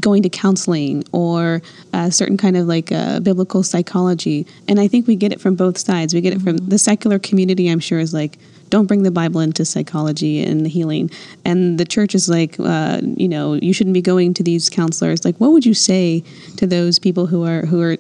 going 0.00 0.20
to 0.22 0.28
counseling 0.28 1.04
or 1.12 1.62
a 1.92 2.10
certain 2.10 2.36
kind 2.36 2.56
of 2.56 2.66
like 2.66 2.90
uh, 2.90 3.20
biblical 3.20 3.62
psychology 3.62 4.44
and 4.66 4.80
i 4.80 4.88
think 4.88 5.06
we 5.06 5.14
get 5.14 5.32
it 5.32 5.40
from 5.40 5.54
both 5.54 5.78
sides 5.78 6.12
we 6.12 6.20
get 6.20 6.32
it 6.32 6.42
from 6.42 6.56
the 6.56 6.76
secular 6.76 7.20
community 7.20 7.68
i'm 7.68 7.78
sure 7.78 8.00
is 8.00 8.12
like 8.12 8.36
don't 8.70 8.86
bring 8.86 9.02
the 9.02 9.10
bible 9.10 9.40
into 9.40 9.64
psychology 9.64 10.42
and 10.42 10.64
the 10.64 10.68
healing 10.68 11.10
and 11.44 11.78
the 11.78 11.84
church 11.84 12.14
is 12.14 12.28
like 12.28 12.56
uh, 12.60 13.00
you 13.02 13.28
know 13.28 13.54
you 13.54 13.72
shouldn't 13.72 13.94
be 13.94 14.02
going 14.02 14.34
to 14.34 14.42
these 14.42 14.68
counselors 14.68 15.24
like 15.24 15.36
what 15.36 15.52
would 15.52 15.64
you 15.64 15.74
say 15.74 16.22
to 16.56 16.66
those 16.66 16.98
people 16.98 17.26
who 17.26 17.44
are 17.44 17.66
who 17.66 17.80
are 17.80 17.96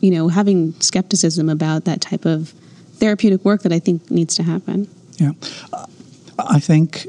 you 0.00 0.10
know 0.10 0.28
having 0.28 0.72
skepticism 0.80 1.48
about 1.48 1.84
that 1.84 2.00
type 2.00 2.24
of 2.24 2.52
therapeutic 2.98 3.44
work 3.44 3.62
that 3.62 3.72
I 3.72 3.78
think 3.78 4.10
needs 4.10 4.34
to 4.36 4.42
happen. 4.42 4.88
Yeah, 5.16 5.32
Uh, 5.72 5.86
I 6.38 6.60
think 6.60 7.06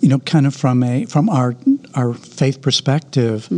you 0.00 0.08
know, 0.08 0.18
kind 0.20 0.46
of 0.46 0.54
from 0.54 0.82
a 0.82 1.06
from 1.06 1.28
our 1.28 1.56
our 1.94 2.12
faith 2.14 2.60
perspective. 2.60 3.48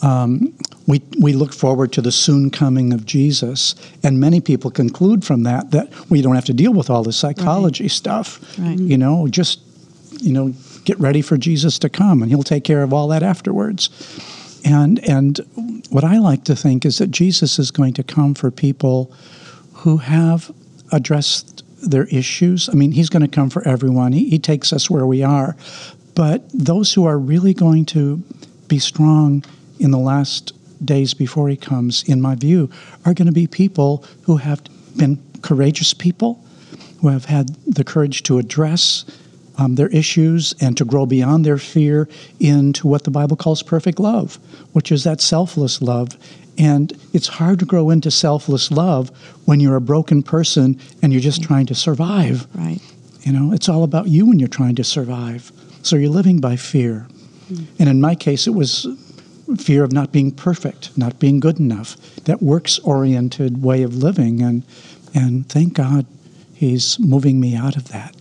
Um, 0.00 0.54
we, 0.86 1.00
we 1.20 1.32
look 1.32 1.52
forward 1.52 1.92
to 1.92 2.02
the 2.02 2.12
soon 2.12 2.50
coming 2.50 2.92
of 2.92 3.06
Jesus, 3.06 3.74
and 4.02 4.18
many 4.18 4.40
people 4.40 4.70
conclude 4.70 5.24
from 5.24 5.44
that 5.44 5.70
that 5.70 5.92
we 6.10 6.22
don't 6.22 6.34
have 6.34 6.44
to 6.46 6.52
deal 6.52 6.72
with 6.72 6.90
all 6.90 7.02
the 7.02 7.12
psychology 7.12 7.88
stuff. 7.88 8.58
Right. 8.58 8.78
You 8.78 8.98
know, 8.98 9.28
just 9.28 9.60
you 10.20 10.32
know, 10.32 10.54
get 10.84 10.98
ready 10.98 11.22
for 11.22 11.36
Jesus 11.36 11.78
to 11.80 11.88
come, 11.88 12.22
and 12.22 12.30
He'll 12.30 12.42
take 12.42 12.64
care 12.64 12.82
of 12.82 12.92
all 12.92 13.08
that 13.08 13.22
afterwards. 13.22 13.90
And 14.64 14.98
and 15.08 15.40
what 15.90 16.04
I 16.04 16.18
like 16.18 16.44
to 16.44 16.56
think 16.56 16.84
is 16.84 16.98
that 16.98 17.10
Jesus 17.10 17.58
is 17.58 17.70
going 17.70 17.94
to 17.94 18.02
come 18.02 18.34
for 18.34 18.50
people 18.50 19.12
who 19.74 19.98
have 19.98 20.50
addressed 20.90 21.64
their 21.82 22.04
issues. 22.06 22.68
I 22.68 22.72
mean, 22.72 22.92
He's 22.92 23.08
going 23.08 23.22
to 23.22 23.28
come 23.28 23.50
for 23.50 23.66
everyone. 23.66 24.12
He, 24.12 24.30
he 24.30 24.38
takes 24.38 24.72
us 24.72 24.90
where 24.90 25.06
we 25.06 25.22
are, 25.22 25.56
but 26.14 26.42
those 26.52 26.92
who 26.92 27.04
are 27.04 27.18
really 27.18 27.54
going 27.54 27.86
to 27.86 28.22
be 28.68 28.78
strong 28.78 29.44
in 29.78 29.90
the 29.90 29.98
last 29.98 30.52
days 30.84 31.14
before 31.14 31.48
He 31.48 31.56
comes, 31.56 32.02
in 32.04 32.20
my 32.20 32.34
view, 32.34 32.70
are 33.04 33.14
going 33.14 33.26
to 33.26 33.32
be 33.32 33.46
people 33.46 34.04
who 34.22 34.36
have 34.38 34.62
been 34.96 35.22
courageous 35.42 35.94
people, 35.94 36.42
who 37.00 37.08
have 37.08 37.26
had 37.26 37.48
the 37.66 37.84
courage 37.84 38.22
to 38.24 38.38
address 38.38 39.04
um, 39.58 39.74
their 39.74 39.88
issues 39.88 40.54
and 40.60 40.76
to 40.76 40.84
grow 40.84 41.06
beyond 41.06 41.44
their 41.44 41.58
fear 41.58 42.08
into 42.40 42.86
what 42.86 43.04
the 43.04 43.10
Bible 43.10 43.36
calls 43.36 43.62
perfect 43.62 43.98
love, 43.98 44.38
which 44.72 44.90
is 44.90 45.04
that 45.04 45.20
selfless 45.20 45.82
love. 45.82 46.16
And 46.58 46.92
it's 47.12 47.28
hard 47.28 47.58
to 47.60 47.64
grow 47.64 47.90
into 47.90 48.10
selfless 48.10 48.70
love 48.70 49.10
when 49.46 49.60
you're 49.60 49.76
a 49.76 49.80
broken 49.80 50.22
person 50.22 50.78
and 51.02 51.12
you're 51.12 51.22
just 51.22 51.42
trying 51.42 51.66
to 51.66 51.74
survive. 51.74 52.46
Right. 52.54 52.80
You 53.22 53.32
know, 53.32 53.52
it's 53.52 53.68
all 53.68 53.84
about 53.84 54.08
you 54.08 54.26
when 54.26 54.38
you're 54.38 54.48
trying 54.48 54.74
to 54.76 54.84
survive. 54.84 55.52
So 55.82 55.96
you're 55.96 56.10
living 56.10 56.40
by 56.40 56.56
fear. 56.56 57.06
And 57.78 57.88
in 57.88 58.00
my 58.00 58.14
case, 58.14 58.46
it 58.46 58.52
was 58.54 58.86
fear 59.56 59.84
of 59.84 59.92
not 59.92 60.12
being 60.12 60.32
perfect, 60.32 60.96
not 60.96 61.18
being 61.18 61.40
good 61.40 61.58
enough, 61.58 61.96
that 62.24 62.42
works 62.42 62.78
oriented 62.80 63.62
way 63.62 63.82
of 63.82 63.94
living. 63.96 64.42
And, 64.42 64.64
and 65.14 65.48
thank 65.48 65.74
God 65.74 66.06
he's 66.54 66.98
moving 66.98 67.40
me 67.40 67.56
out 67.56 67.76
of 67.76 67.88
that. 67.88 68.14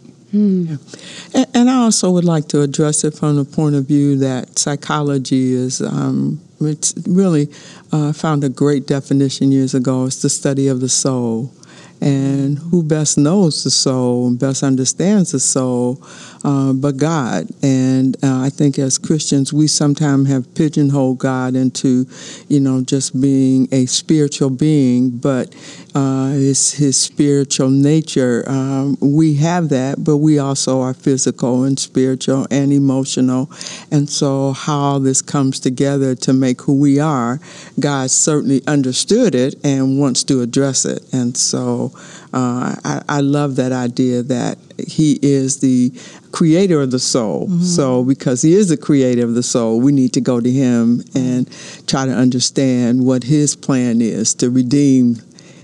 And, 1.36 1.48
and 1.54 1.70
I 1.70 1.76
also 1.84 2.10
would 2.12 2.24
like 2.24 2.48
to 2.50 2.62
address 2.62 3.04
it 3.04 3.14
from 3.14 3.36
the 3.36 3.44
point 3.46 3.76
of 3.76 3.86
view 3.86 4.18
that 4.20 4.58
psychology 4.58 5.54
is. 5.54 5.82
Um, 5.82 6.40
it's 6.62 6.94
really 7.08 7.50
uh, 7.92 8.14
found 8.14 8.44
a 8.44 8.50
great 8.50 8.88
definition 8.88 9.52
years 9.52 9.74
ago. 9.74 10.06
It's 10.06 10.22
the 10.22 10.30
study 10.30 10.68
of 10.68 10.80
the 10.80 10.90
soul, 10.90 11.52
and 12.02 12.58
who 12.58 12.82
best 12.82 13.18
knows 13.18 13.64
the 13.64 13.70
soul 13.70 14.28
and 14.28 14.40
best 14.40 14.64
understands 14.64 15.32
the 15.32 15.40
soul, 15.40 16.02
uh, 16.44 16.74
but 16.74 16.98
God. 16.98 17.48
And 17.62 18.16
uh, 18.24 18.42
I 18.42 18.50
think 18.50 18.80
as 18.80 18.98
Christians, 18.98 19.54
we 19.54 19.68
sometimes 19.68 20.28
have 20.30 20.54
pigeonholed 20.56 21.20
God 21.20 21.56
into, 21.56 22.08
you 22.48 22.60
know, 22.60 22.82
just 22.82 23.20
being 23.22 23.68
a 23.72 23.86
spiritual 23.86 24.50
being, 24.50 25.12
but 25.12 25.54
uh, 25.94 26.32
it's 26.34 26.74
His 26.74 27.00
spiritual 27.00 27.70
nature. 27.70 28.44
Um, 28.48 28.98
we 29.00 29.36
have 29.36 29.70
that, 29.70 30.04
but 30.04 30.18
we 30.18 30.40
also 30.40 30.82
are 30.82 30.94
physical 30.94 31.64
and 31.66 31.78
spiritual 31.78 32.48
and 32.50 32.74
emotional. 32.74 33.52
And 33.92 34.10
so, 34.10 34.54
how 34.54 35.00
this 35.00 35.22
comes 35.22 35.60
together 35.60 36.16
to 36.16 36.34
make 36.34 36.62
who 36.62 36.80
we 36.80 37.00
are, 37.00 37.40
God 37.80 38.10
certainly 38.10 38.62
understood 38.66 39.36
it 39.36 39.56
and 39.64 40.00
wants 40.00 40.24
to 40.26 40.42
address 40.42 40.86
it. 40.86 41.04
And 41.14 41.38
so, 41.38 41.91
uh, 42.34 42.76
I, 42.84 43.02
I 43.08 43.22
love 43.22 43.56
that 43.58 43.72
idea 43.72 44.24
that 44.24 44.58
He 44.88 45.20
is 45.22 45.60
the 45.60 45.92
creator 46.32 46.82
of 46.82 46.92
the 46.92 47.00
soul. 47.00 47.50
So, 47.60 48.04
because 48.04 48.42
He 48.42 48.54
is 48.54 48.70
the 48.70 48.78
creator 48.78 49.24
of 49.24 49.34
the 49.36 49.44
soul, 49.44 49.80
we 49.82 49.92
need 49.92 50.14
to 50.14 50.22
go 50.22 50.40
to 50.40 50.52
Him 50.52 51.04
and 51.16 51.50
try 51.88 52.06
to 52.06 52.12
understand 52.14 53.06
what 53.06 53.24
His 53.24 53.56
plan 53.56 54.02
is 54.02 54.34
to 54.36 54.50
redeem 54.50 55.18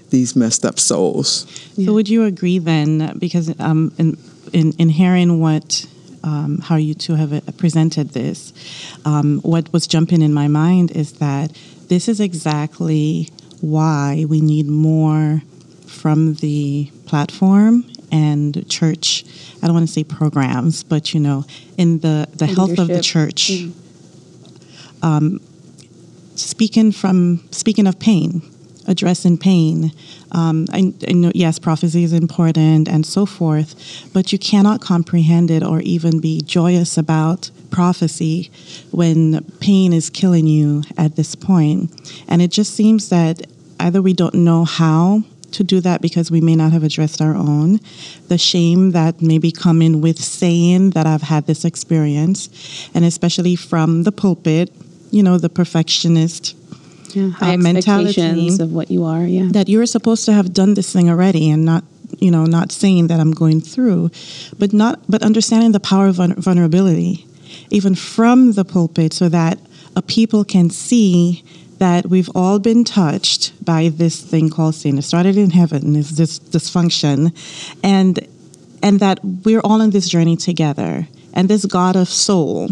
these 0.09 0.35
messed 0.35 0.65
up 0.65 0.79
souls. 0.79 1.45
So 1.75 1.93
would 1.93 2.07
you 2.09 2.23
agree 2.23 2.59
then, 2.59 3.17
because 3.19 3.53
um, 3.59 3.93
in, 3.97 4.17
in, 4.53 4.73
in 4.77 4.89
hearing 4.89 5.41
what, 5.41 5.85
um, 6.23 6.59
how 6.59 6.75
you 6.75 6.93
two 6.93 7.15
have 7.15 7.33
uh, 7.33 7.41
presented 7.57 8.11
this, 8.11 8.53
um, 9.05 9.39
what 9.41 9.71
was 9.73 9.85
jumping 9.85 10.21
in 10.21 10.33
my 10.33 10.47
mind 10.47 10.91
is 10.91 11.13
that 11.13 11.51
this 11.89 12.07
is 12.07 12.19
exactly 12.19 13.29
why 13.61 14.25
we 14.29 14.39
need 14.39 14.67
more 14.67 15.41
from 15.97 16.35
the 16.35 16.91
platform 17.05 17.83
and 18.11 18.67
church. 18.69 19.25
I 19.61 19.67
don't 19.67 19.75
want 19.75 19.87
to 19.87 19.93
say 19.93 20.03
programs, 20.03 20.83
but 20.83 21.13
you 21.13 21.19
know, 21.19 21.45
in 21.77 21.99
the, 21.99 22.27
the 22.33 22.45
health 22.45 22.77
of 22.79 22.87
the 22.87 23.01
church. 23.01 23.49
Um, 25.01 25.39
speaking 26.35 26.91
from 26.91 27.47
speaking 27.51 27.87
of 27.87 27.99
pain, 27.99 28.41
addressing 28.87 29.37
pain. 29.37 29.91
Um, 30.31 30.65
I, 30.71 30.93
I 31.07 31.11
know, 31.13 31.31
yes, 31.35 31.59
prophecy 31.59 32.03
is 32.03 32.13
important 32.13 32.87
and 32.87 33.05
so 33.05 33.25
forth, 33.25 34.09
but 34.13 34.31
you 34.31 34.39
cannot 34.39 34.81
comprehend 34.81 35.51
it 35.51 35.63
or 35.63 35.81
even 35.81 36.19
be 36.19 36.41
joyous 36.41 36.97
about 36.97 37.51
prophecy 37.69 38.49
when 38.91 39.43
pain 39.59 39.93
is 39.93 40.09
killing 40.09 40.47
you 40.47 40.83
at 40.97 41.15
this 41.15 41.35
point. 41.35 41.91
And 42.27 42.41
it 42.41 42.51
just 42.51 42.73
seems 42.73 43.09
that 43.09 43.45
either 43.79 44.01
we 44.01 44.13
don't 44.13 44.35
know 44.35 44.63
how 44.65 45.23
to 45.51 45.63
do 45.63 45.79
that 45.81 46.01
because 46.01 46.29
we 46.31 46.41
may 46.41 46.55
not 46.55 46.71
have 46.73 46.83
addressed 46.83 47.21
our 47.21 47.35
own, 47.35 47.79
the 48.27 48.37
shame 48.37 48.91
that 48.91 49.21
may 49.21 49.37
be 49.37 49.51
coming 49.51 50.01
with 50.01 50.19
saying 50.19 50.91
that 50.91 51.05
I've 51.07 51.21
had 51.23 51.47
this 51.47 51.63
experience, 51.65 52.49
and 52.93 53.05
especially 53.05 53.55
from 53.55 54.03
the 54.03 54.11
pulpit, 54.11 54.71
you 55.11 55.23
know, 55.23 55.37
the 55.37 55.49
perfectionist 55.49 56.55
Yeah, 57.13 57.29
high 57.29 57.53
Uh, 57.55 57.57
mentality 57.57 58.49
of 58.59 58.71
what 58.73 58.91
you 58.91 59.03
are. 59.05 59.25
Yeah. 59.25 59.47
that 59.51 59.69
you're 59.69 59.85
supposed 59.85 60.25
to 60.25 60.33
have 60.33 60.53
done 60.53 60.73
this 60.73 60.91
thing 60.91 61.09
already 61.09 61.49
and 61.49 61.63
not 61.65 61.83
you 62.19 62.31
know 62.31 62.45
not 62.45 62.71
saying 62.71 63.07
that 63.07 63.19
i'm 63.19 63.31
going 63.31 63.59
through 63.59 64.09
but 64.57 64.71
not 64.71 64.99
but 65.09 65.21
understanding 65.23 65.71
the 65.73 65.79
power 65.79 66.07
of 66.07 66.15
vulnerability 66.37 67.25
even 67.69 67.95
from 67.95 68.53
the 68.53 68.63
pulpit, 68.65 69.13
so 69.13 69.29
that 69.29 69.57
a 69.95 70.01
people 70.01 70.43
can 70.43 70.69
see 70.69 71.43
that 71.79 72.07
we've 72.07 72.29
all 72.35 72.59
been 72.59 72.83
touched 72.83 73.53
by 73.63 73.89
this 73.89 74.21
thing 74.21 74.49
called 74.49 74.75
sin. 74.75 74.97
It 74.97 75.03
started 75.03 75.37
in 75.37 75.51
heaven, 75.51 75.95
is 75.95 76.17
this 76.17 76.39
dysfunction, 76.39 77.35
and 77.83 78.27
and 78.81 78.99
that 78.99 79.19
we're 79.23 79.61
all 79.61 79.81
on 79.81 79.89
this 79.89 80.07
journey 80.07 80.37
together. 80.37 81.07
And 81.33 81.49
this 81.49 81.65
God 81.65 81.95
of 81.95 82.07
soul, 82.07 82.69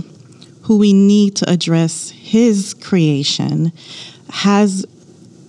who 0.63 0.77
we 0.77 0.93
need 0.93 1.35
to 1.37 1.49
address 1.49 2.09
His 2.09 2.73
creation, 2.73 3.71
has 4.29 4.85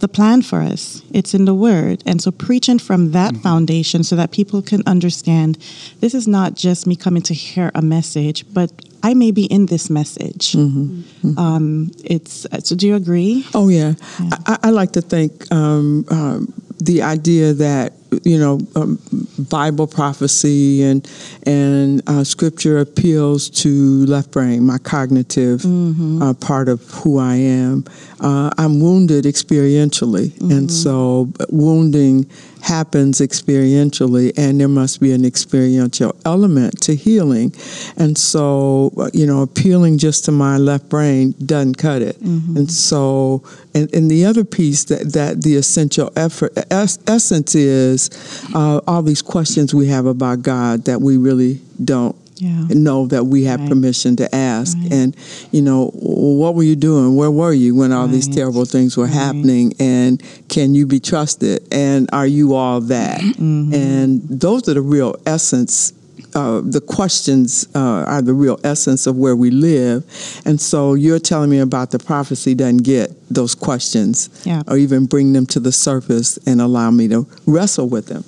the 0.00 0.08
plan 0.08 0.42
for 0.42 0.60
us. 0.60 1.02
It's 1.12 1.34
in 1.34 1.46
the 1.46 1.54
Word. 1.54 2.02
And 2.06 2.20
so, 2.20 2.30
preaching 2.30 2.78
from 2.78 3.12
that 3.12 3.32
mm-hmm. 3.32 3.42
foundation 3.42 4.02
so 4.02 4.16
that 4.16 4.32
people 4.32 4.62
can 4.62 4.82
understand 4.86 5.58
this 6.00 6.14
is 6.14 6.28
not 6.28 6.54
just 6.54 6.86
me 6.86 6.96
coming 6.96 7.22
to 7.22 7.34
hear 7.34 7.70
a 7.74 7.82
message, 7.82 8.44
but 8.52 8.70
I 9.06 9.14
may 9.14 9.30
be 9.30 9.44
in 9.44 9.66
this 9.66 9.88
message. 9.88 10.52
Mm-hmm. 10.52 11.28
Mm-hmm. 11.28 11.38
Um, 11.38 11.92
it's 12.02 12.44
so. 12.64 12.74
Do 12.74 12.88
you 12.88 12.96
agree? 12.96 13.46
Oh 13.54 13.68
yeah, 13.68 13.94
yeah. 14.20 14.30
I, 14.46 14.58
I, 14.64 14.70
like 14.70 14.92
to 14.92 15.00
think 15.00 15.46
um, 15.52 16.04
um, 16.10 16.52
the 16.80 17.02
idea 17.02 17.52
that 17.52 17.92
you 18.24 18.36
know 18.36 18.58
um, 18.74 18.98
Bible 19.38 19.86
prophecy 19.86 20.82
and 20.82 21.08
and 21.44 22.02
uh, 22.08 22.24
Scripture 22.24 22.78
appeals 22.78 23.48
to 23.62 24.04
left 24.06 24.32
brain, 24.32 24.66
my 24.66 24.78
cognitive 24.78 25.60
mm-hmm. 25.60 26.20
uh, 26.20 26.34
part 26.34 26.68
of 26.68 26.82
who 26.90 27.20
I 27.20 27.36
am. 27.36 27.84
Uh, 28.18 28.50
I'm 28.58 28.80
wounded 28.80 29.24
experientially, 29.24 30.30
mm-hmm. 30.30 30.50
and 30.50 30.68
so 30.68 31.32
wounding 31.50 32.28
happens 32.66 33.20
experientially, 33.20 34.32
and 34.36 34.60
there 34.60 34.68
must 34.68 35.00
be 35.00 35.12
an 35.12 35.24
experiential 35.24 36.16
element 36.24 36.80
to 36.82 36.96
healing. 36.96 37.54
And 37.96 38.18
so, 38.18 38.92
you 39.12 39.24
know, 39.24 39.42
appealing 39.42 39.98
just 39.98 40.24
to 40.24 40.32
my 40.32 40.56
left 40.56 40.88
brain 40.88 41.34
doesn't 41.44 41.76
cut 41.76 42.02
it. 42.02 42.20
Mm-hmm. 42.20 42.56
And 42.56 42.70
so, 42.70 43.44
and, 43.72 43.92
and 43.94 44.10
the 44.10 44.24
other 44.24 44.44
piece 44.44 44.84
that, 44.84 45.12
that 45.12 45.42
the 45.42 45.54
essential 45.54 46.12
effort 46.16 46.52
es- 46.72 46.98
essence 47.06 47.54
is 47.54 48.10
uh, 48.52 48.80
all 48.88 49.02
these 49.02 49.22
questions 49.22 49.72
we 49.72 49.86
have 49.86 50.06
about 50.06 50.42
God 50.42 50.86
that 50.86 51.00
we 51.00 51.16
really 51.16 51.60
don't 51.84 52.16
yeah. 52.36 52.66
know 52.70 53.06
that 53.06 53.24
we 53.24 53.44
have 53.44 53.60
right. 53.60 53.68
permission 53.68 54.16
to 54.16 54.34
ask. 54.34 54.76
Right. 54.78 54.92
And, 54.92 55.16
you 55.52 55.62
know, 55.62 55.90
what 55.94 56.54
were 56.54 56.62
you 56.62 56.76
doing? 56.76 57.16
Where 57.16 57.30
were 57.30 57.52
you 57.52 57.74
when 57.74 57.92
all 57.92 58.04
right. 58.04 58.12
these 58.12 58.28
terrible 58.28 58.64
things 58.64 58.96
were 58.96 59.06
happening? 59.06 59.72
And 59.78 60.22
can 60.48 60.74
you 60.74 60.86
be 60.86 61.00
trusted? 61.00 61.66
And 61.72 62.08
are 62.12 62.26
you 62.26 62.54
all 62.54 62.80
that? 62.82 63.20
Mm-hmm. 63.20 63.74
And 63.74 64.22
those 64.28 64.68
are 64.68 64.74
the 64.74 64.82
real 64.82 65.16
essence. 65.26 65.92
Uh, 66.36 66.60
the 66.62 66.82
questions 66.82 67.66
uh, 67.74 68.04
are 68.06 68.20
the 68.20 68.34
real 68.34 68.60
essence 68.62 69.06
of 69.06 69.16
where 69.16 69.34
we 69.34 69.50
live. 69.50 70.04
And 70.44 70.60
so 70.60 70.92
you're 70.92 71.18
telling 71.18 71.48
me 71.48 71.60
about 71.60 71.92
the 71.92 71.98
prophecy 71.98 72.54
doesn't 72.54 72.82
get 72.82 73.10
those 73.30 73.54
questions 73.54 74.28
yeah. 74.44 74.62
or 74.68 74.76
even 74.76 75.06
bring 75.06 75.32
them 75.32 75.46
to 75.46 75.60
the 75.60 75.72
surface 75.72 76.36
and 76.46 76.60
allow 76.60 76.90
me 76.90 77.08
to 77.08 77.26
wrestle 77.46 77.88
with 77.88 78.08
them. 78.08 78.22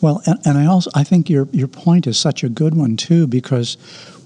Well, 0.00 0.22
and, 0.26 0.40
and 0.44 0.58
I 0.58 0.66
also 0.66 0.90
I 0.92 1.04
think 1.04 1.30
your 1.30 1.46
your 1.52 1.68
point 1.68 2.08
is 2.08 2.18
such 2.18 2.42
a 2.42 2.48
good 2.48 2.74
one 2.74 2.96
too 2.96 3.28
because 3.28 3.76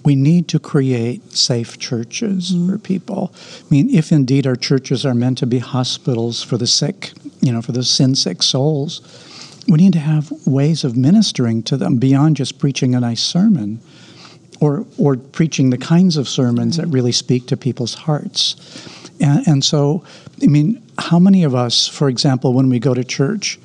we 0.02 0.16
need 0.16 0.48
to 0.48 0.58
create 0.58 1.32
safe 1.32 1.78
churches 1.78 2.52
mm-hmm. 2.52 2.70
for 2.70 2.78
people. 2.78 3.34
I 3.34 3.66
mean, 3.68 3.94
if 3.94 4.12
indeed 4.12 4.46
our 4.46 4.56
churches 4.56 5.04
are 5.04 5.14
meant 5.14 5.36
to 5.38 5.46
be 5.46 5.58
hospitals 5.58 6.42
for 6.42 6.56
the 6.56 6.66
sick, 6.66 7.12
you 7.42 7.52
know, 7.52 7.60
for 7.60 7.72
the 7.72 7.84
sin 7.84 8.14
sick 8.14 8.42
souls, 8.42 9.02
we 9.68 9.78
need 9.78 9.92
to 9.94 9.98
have 9.98 10.30
ways 10.46 10.84
of 10.84 10.96
ministering 10.96 11.62
to 11.64 11.76
them 11.76 11.96
beyond 11.96 12.36
just 12.36 12.58
preaching 12.58 12.94
a 12.94 13.00
nice 13.00 13.22
sermon 13.22 13.80
or 14.60 14.86
or 14.98 15.16
preaching 15.16 15.70
the 15.70 15.78
kinds 15.78 16.16
of 16.16 16.28
sermons 16.28 16.76
that 16.76 16.86
really 16.86 17.12
speak 17.12 17.46
to 17.48 17.56
people's 17.56 17.94
hearts. 17.94 18.56
And, 19.20 19.46
and 19.46 19.64
so, 19.64 20.04
I 20.42 20.46
mean, 20.46 20.82
how 20.98 21.18
many 21.18 21.44
of 21.44 21.54
us, 21.54 21.88
for 21.88 22.08
example, 22.08 22.52
when 22.52 22.68
we 22.68 22.78
go 22.78 22.94
to 22.94 23.04
church, 23.04 23.58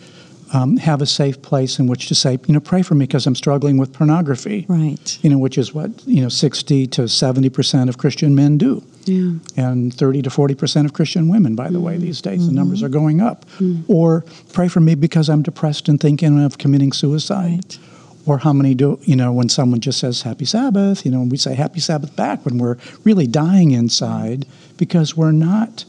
um, 0.53 0.77
have 0.77 1.01
a 1.01 1.05
safe 1.05 1.41
place 1.41 1.79
in 1.79 1.87
which 1.87 2.07
to 2.07 2.15
say, 2.15 2.37
you 2.45 2.53
know, 2.53 2.59
pray 2.59 2.81
for 2.81 2.95
me 2.95 3.05
because 3.05 3.25
I'm 3.25 3.35
struggling 3.35 3.77
with 3.77 3.93
pornography. 3.93 4.65
Right. 4.67 5.17
You 5.21 5.29
know, 5.29 5.37
which 5.37 5.57
is 5.57 5.73
what, 5.73 5.91
you 6.05 6.21
know, 6.21 6.29
60 6.29 6.87
to 6.87 7.03
70% 7.03 7.89
of 7.89 7.97
Christian 7.97 8.35
men 8.35 8.57
do. 8.57 8.83
Yeah. 9.05 9.33
And 9.57 9.93
30 9.93 10.23
to 10.23 10.29
40% 10.29 10.85
of 10.85 10.93
Christian 10.93 11.29
women, 11.29 11.55
by 11.55 11.69
the 11.69 11.79
mm 11.79 11.83
way, 11.83 11.97
these 11.97 12.21
days. 12.21 12.41
Mm-hmm. 12.41 12.47
The 12.47 12.53
numbers 12.53 12.83
are 12.83 12.89
going 12.89 13.21
up. 13.21 13.45
mm 13.59 13.83
Or 13.87 14.23
pray 14.53 14.67
for 14.67 14.79
me 14.79 14.95
because 14.95 15.29
I'm 15.29 15.41
depressed 15.41 15.89
and 15.89 15.99
thinking 15.99 16.43
of 16.43 16.57
committing 16.57 16.91
suicide. 16.91 17.65
Right. 17.65 17.79
Or 18.27 18.37
how 18.37 18.53
many 18.53 18.75
do, 18.75 18.99
you 19.03 19.15
know, 19.15 19.33
when 19.33 19.49
someone 19.49 19.79
just 19.79 19.99
says 19.99 20.21
happy 20.21 20.45
Sabbath, 20.45 21.05
you 21.05 21.11
know, 21.11 21.21
and 21.21 21.31
we 21.31 21.37
say 21.37 21.55
happy 21.55 21.79
Sabbath 21.79 22.15
back 22.15 22.45
when 22.45 22.59
we're 22.59 22.77
really 23.03 23.25
dying 23.25 23.71
inside 23.71 24.45
because 24.77 25.17
we're 25.17 25.31
not 25.31 25.85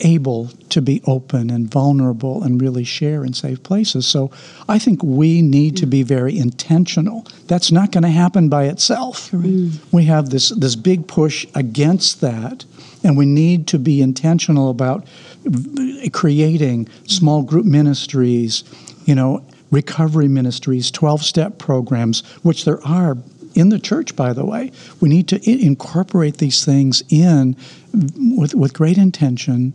able 0.00 0.48
to 0.68 0.80
be 0.80 1.02
open 1.06 1.50
and 1.50 1.70
vulnerable 1.70 2.42
and 2.42 2.60
really 2.60 2.84
share 2.84 3.24
in 3.24 3.32
safe 3.32 3.62
places. 3.62 4.06
So 4.06 4.30
I 4.68 4.78
think 4.78 5.02
we 5.02 5.42
need 5.42 5.76
to 5.78 5.86
be 5.86 6.02
very 6.02 6.38
intentional. 6.38 7.26
That's 7.46 7.70
not 7.72 7.92
going 7.92 8.02
to 8.02 8.10
happen 8.10 8.48
by 8.48 8.64
itself. 8.64 9.30
Mm. 9.30 9.78
We 9.92 10.04
have 10.04 10.30
this 10.30 10.50
this 10.50 10.76
big 10.76 11.06
push 11.06 11.46
against 11.54 12.20
that, 12.20 12.64
and 13.04 13.16
we 13.16 13.26
need 13.26 13.66
to 13.68 13.78
be 13.78 14.00
intentional 14.00 14.70
about 14.70 15.06
creating 16.12 16.88
small 17.06 17.42
group 17.42 17.64
ministries, 17.64 18.64
you 19.04 19.14
know, 19.14 19.44
recovery 19.70 20.28
ministries, 20.28 20.90
12-step 20.90 21.58
programs, 21.58 22.22
which 22.42 22.64
there 22.64 22.82
are 22.86 23.16
in 23.54 23.68
the 23.68 23.78
church, 23.78 24.16
by 24.16 24.32
the 24.32 24.44
way. 24.44 24.72
We 25.00 25.08
need 25.08 25.28
to 25.28 25.50
incorporate 25.50 26.38
these 26.38 26.64
things 26.64 27.02
in 27.08 27.56
with, 28.36 28.54
with 28.54 28.72
great 28.72 28.98
intention 28.98 29.72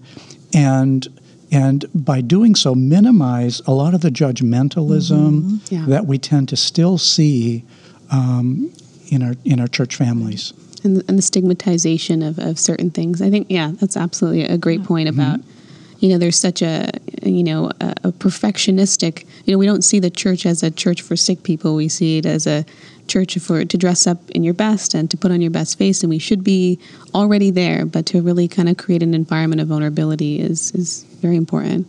and 0.53 1.07
and 1.51 1.85
by 1.93 2.21
doing 2.21 2.55
so 2.55 2.73
minimize 2.73 3.61
a 3.67 3.71
lot 3.71 3.93
of 3.93 4.01
the 4.01 4.09
judgmentalism 4.09 5.41
mm-hmm. 5.41 5.75
yeah. 5.75 5.85
that 5.87 6.05
we 6.05 6.17
tend 6.17 6.49
to 6.49 6.57
still 6.57 6.97
see 6.97 7.63
um, 8.11 8.73
in 9.09 9.21
our 9.21 9.35
in 9.45 9.59
our 9.59 9.67
church 9.67 9.95
families 9.95 10.53
and, 10.83 11.03
and 11.07 11.17
the 11.17 11.21
stigmatization 11.21 12.23
of, 12.23 12.39
of 12.39 12.57
certain 12.57 12.89
things 12.89 13.21
i 13.21 13.29
think 13.29 13.47
yeah 13.49 13.71
that's 13.75 13.97
absolutely 13.97 14.43
a 14.43 14.57
great 14.57 14.83
point 14.83 15.07
mm-hmm. 15.07 15.19
about 15.19 15.39
mm-hmm. 15.39 15.95
you 15.99 16.09
know 16.09 16.17
there's 16.17 16.39
such 16.39 16.61
a 16.61 16.89
you 17.21 17.43
know 17.43 17.71
a, 17.79 17.93
a 18.05 18.11
perfectionistic 18.11 19.25
you 19.45 19.53
know 19.53 19.57
we 19.57 19.65
don't 19.65 19.83
see 19.83 19.99
the 19.99 20.09
church 20.09 20.45
as 20.45 20.63
a 20.63 20.71
church 20.71 21.01
for 21.01 21.15
sick 21.15 21.43
people 21.43 21.75
we 21.75 21.87
see 21.87 22.17
it 22.17 22.25
as 22.25 22.47
a 22.47 22.65
church 23.07 23.37
for 23.39 23.63
to 23.63 23.77
dress 23.77 24.07
up 24.07 24.29
in 24.31 24.43
your 24.43 24.53
best 24.53 24.93
and 24.93 25.09
to 25.11 25.17
put 25.17 25.31
on 25.31 25.41
your 25.41 25.51
best 25.51 25.77
face 25.77 26.03
and 26.03 26.09
we 26.09 26.19
should 26.19 26.43
be 26.43 26.79
already 27.13 27.51
there 27.51 27.85
but 27.85 28.05
to 28.05 28.21
really 28.21 28.47
kind 28.47 28.69
of 28.69 28.77
create 28.77 29.03
an 29.03 29.13
environment 29.13 29.61
of 29.61 29.67
vulnerability 29.67 30.39
is 30.39 30.71
is 30.71 31.03
very 31.21 31.35
important. 31.35 31.87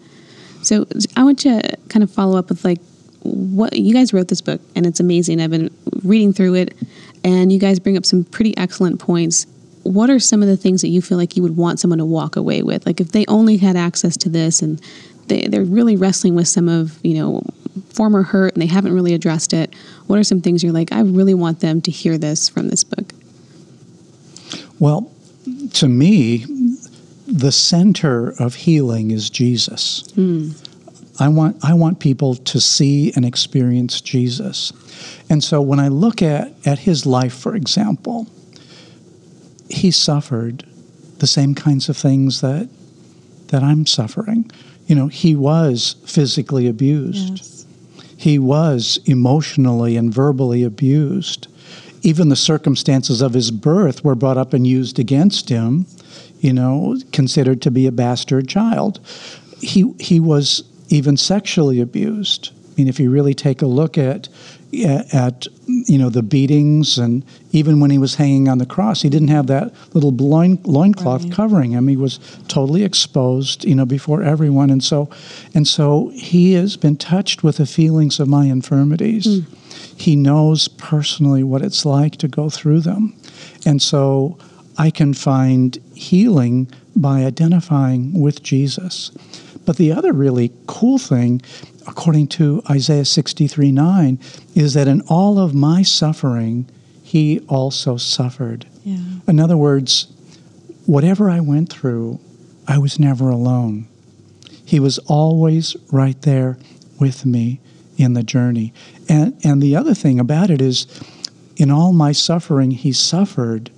So 0.63 0.87
i 1.17 1.23
want 1.23 1.39
to 1.41 1.77
kind 1.89 2.03
of 2.03 2.11
follow 2.11 2.39
up 2.39 2.49
with 2.49 2.65
like 2.65 2.81
what 3.23 3.77
you 3.77 3.93
guys 3.95 4.13
wrote 4.13 4.29
this 4.29 4.41
book 4.41 4.61
and 4.75 4.87
it's 4.87 5.01
amazing. 5.01 5.41
I've 5.41 5.51
been 5.51 5.71
reading 6.03 6.33
through 6.33 6.55
it 6.55 6.77
and 7.25 7.53
you 7.53 7.59
guys 7.59 7.79
bring 7.79 7.97
up 7.97 8.05
some 8.05 8.25
pretty 8.25 8.57
excellent 8.57 9.01
points. 9.01 9.47
What 9.83 10.11
are 10.11 10.19
some 10.19 10.43
of 10.43 10.49
the 10.49 10.57
things 10.57 10.83
that 10.83 10.89
you 10.89 11.01
feel 11.01 11.19
like 11.19 11.37
you 11.37 11.43
would 11.43 11.57
want 11.57 11.81
someone 11.81 11.99
to 11.99 12.05
walk 12.05 12.37
away 12.37 12.63
with? 12.63 12.87
Like 12.87 13.01
if 13.01 13.13
they 13.13 13.25
only 13.27 13.57
had 13.57 13.77
access 13.77 14.17
to 14.19 14.29
this 14.29 14.63
and 14.63 14.81
they, 15.29 15.43
they're 15.43 15.65
really 15.65 15.97
wrestling 15.97 16.35
with 16.35 16.49
some 16.49 16.69
of 16.69 16.99
you 17.05 17.15
know 17.15 17.43
former 17.93 18.23
hurt 18.23 18.55
and 18.55 18.63
they 18.63 18.67
haven't 18.67 18.95
really 18.95 19.15
addressed 19.15 19.53
it 19.53 19.75
what 20.07 20.19
are 20.19 20.25
some 20.25 20.41
things 20.41 20.63
you're 20.63 20.73
like 20.73 20.93
i 20.93 21.01
really 21.01 21.35
want 21.35 21.61
them 21.61 21.81
to 21.81 21.91
hear 21.91 22.19
this 22.19 22.49
from 22.49 22.69
this 22.69 22.85
book 22.85 23.13
well 24.79 25.11
to 25.73 25.89
me 25.89 26.45
the 27.27 27.53
center 27.53 28.35
of 28.41 28.55
healing 28.55 29.11
is 29.11 29.31
jesus 29.31 30.03
mm. 30.13 30.55
I 31.19 31.29
want 31.29 31.65
I 31.65 31.75
want 31.75 32.01
people 32.01 32.35
to 32.35 32.61
see 32.61 33.13
and 33.15 33.25
experience 33.25 34.01
Jesus. 34.01 34.73
And 35.31 35.43
so 35.43 35.61
when 35.61 35.81
I 35.81 35.89
look 35.89 36.23
at, 36.23 36.53
at 36.67 36.81
his 36.81 37.07
life, 37.07 37.35
for 37.35 37.55
example, 37.55 38.27
he 39.69 39.91
suffered 39.91 40.65
the 41.19 41.27
same 41.27 41.55
kinds 41.55 41.89
of 41.89 41.97
things 41.97 42.41
that 42.41 42.69
that 43.49 43.63
I'm 43.63 43.87
suffering. 43.87 44.51
You 44.87 44.95
know, 44.95 45.09
he 45.09 45.35
was 45.35 45.97
physically 46.07 46.67
abused. 46.69 47.31
Yes. 47.39 47.66
He 48.27 48.41
was 48.41 48.99
emotionally 49.05 49.97
and 49.97 50.13
verbally 50.13 50.65
abused. 50.65 51.47
Even 52.03 52.29
the 52.29 52.35
circumstances 52.35 53.23
of 53.23 53.35
his 53.35 53.53
birth 53.53 54.03
were 54.03 54.17
brought 54.17 54.37
up 54.37 54.53
and 54.53 54.67
used 54.67 54.99
against 54.99 55.49
him, 55.49 55.87
you 56.41 56.53
know, 56.53 56.97
considered 57.13 57.63
to 57.63 57.71
be 57.71 57.87
a 57.87 57.93
bastard 57.93 58.49
child. 58.49 58.99
He, 59.61 59.95
he 60.01 60.19
was 60.19 60.65
even 60.89 61.17
sexually 61.17 61.81
abused. 61.81 62.51
I 62.53 62.75
mean, 62.77 62.89
if 62.89 62.99
you 62.99 63.13
really 63.13 63.33
take 63.33 63.63
a 63.63 63.67
look 63.67 63.97
at 63.97 64.29
at, 64.85 65.47
you 65.67 65.99
know 65.99 66.11
the 66.11 66.23
beatings 66.23 66.99
and 66.99 67.25
even 67.53 67.81
when 67.81 67.91
he 67.91 67.99
was 67.99 68.15
hanging 68.15 68.49
on 68.49 68.59
the 68.59 68.67
cross 68.67 69.03
he 69.03 69.09
didn't 69.09 69.29
have 69.29 69.47
that 69.47 69.73
little 69.95 70.13
loin, 70.13 70.59
loincloth 70.65 71.25
right. 71.25 71.33
covering 71.33 71.73
him. 71.73 71.89
He 71.89 71.97
was 71.97 72.19
totally 72.49 72.85
exposed 72.85 73.65
you 73.65 73.75
know 73.75 73.87
before 73.87 74.23
everyone. 74.23 74.71
And 74.71 74.83
so 74.83 75.11
and 75.55 75.67
so 75.67 76.11
he 76.15 76.53
has 76.55 76.77
been 76.77 76.97
touched 76.97 77.43
with 77.43 77.57
the 77.57 77.67
feelings 77.67 78.21
of 78.21 78.29
my 78.29 78.47
infirmities. 78.47 79.27
Mm. 79.27 80.01
he 80.01 80.17
knows 80.17 80.69
personally 80.69 81.43
what 81.43 81.63
it's 81.63 81.85
like 81.85 82.17
to 82.17 82.29
go 82.29 82.51
through 82.51 82.81
them. 82.81 83.15
And 83.65 83.81
so 83.83 84.39
i 84.79 84.91
can 84.91 85.15
find 85.15 85.79
healing 85.95 86.71
by 86.95 87.25
identifying 87.25 88.21
with 88.21 88.43
jesus. 88.43 89.11
But 89.65 89.79
the 89.79 89.93
other 89.93 90.13
really 90.13 90.53
cool 90.69 90.99
thing 90.99 91.43
according 91.87 92.29
to 92.29 92.63
Isaiah 92.71 93.05
63 93.05 93.73
9, 93.73 94.19
is 94.55 94.75
that 94.75 94.89
in 94.89 95.01
all 95.03 95.39
of 95.39 95.55
my 95.55 95.83
suffering, 95.83 96.69
he 97.03 97.41
also 97.49 97.97
suffered. 97.97 98.67
Yeah. 98.85 98.99
In 99.29 99.41
other 99.41 99.57
words, 99.57 100.09
whatever 100.87 101.31
I 101.31 101.41
went 101.41 101.73
through, 101.73 102.21
I 102.67 102.79
was 102.79 102.99
never 102.99 103.29
alone. 103.29 103.87
He 104.65 104.81
was 104.81 104.99
always 105.07 105.77
right 105.93 106.21
there 106.23 106.59
with 106.99 107.25
me 107.25 107.61
in 107.97 108.15
the 108.15 108.23
journey. 108.23 108.73
And, 109.09 109.39
and 109.45 109.63
the 109.63 109.77
other 109.77 109.95
thing 109.95 110.19
about 110.19 110.51
it 110.51 110.61
is, 110.61 110.87
in 111.57 111.71
all 111.71 111.93
my 111.93 112.13
suffering, 112.13 112.73
he 112.73 112.93
suffered. 112.93 113.71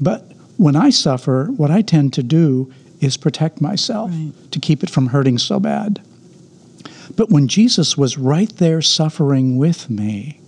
But 0.00 0.32
when 0.56 0.74
I 0.74 0.90
suffer, 0.90 1.46
what 1.56 1.70
I 1.70 1.82
tend 1.82 2.12
to 2.14 2.22
do 2.22 2.72
is 3.00 3.16
protect 3.16 3.60
myself 3.60 4.10
right. 4.10 4.32
to 4.50 4.58
keep 4.58 4.82
it 4.82 4.90
from 4.90 5.08
hurting 5.08 5.38
so 5.38 5.60
bad. 5.60 6.00
But 7.16 7.30
when 7.30 7.48
Jesus 7.48 7.96
was 7.96 8.18
right 8.18 8.54
there 8.56 8.82
suffering 8.82 9.58
with 9.58 9.90
me, 9.90 10.40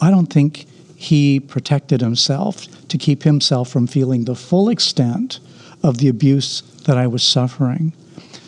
I 0.00 0.10
don't 0.10 0.32
think 0.32 0.66
he 0.96 1.40
protected 1.40 2.00
himself 2.00 2.66
to 2.88 2.98
keep 2.98 3.22
himself 3.22 3.70
from 3.70 3.86
feeling 3.86 4.24
the 4.24 4.34
full 4.34 4.68
extent 4.68 5.40
of 5.82 5.98
the 5.98 6.08
abuse 6.08 6.62
that 6.84 6.96
I 6.96 7.06
was 7.06 7.22
suffering. 7.22 7.92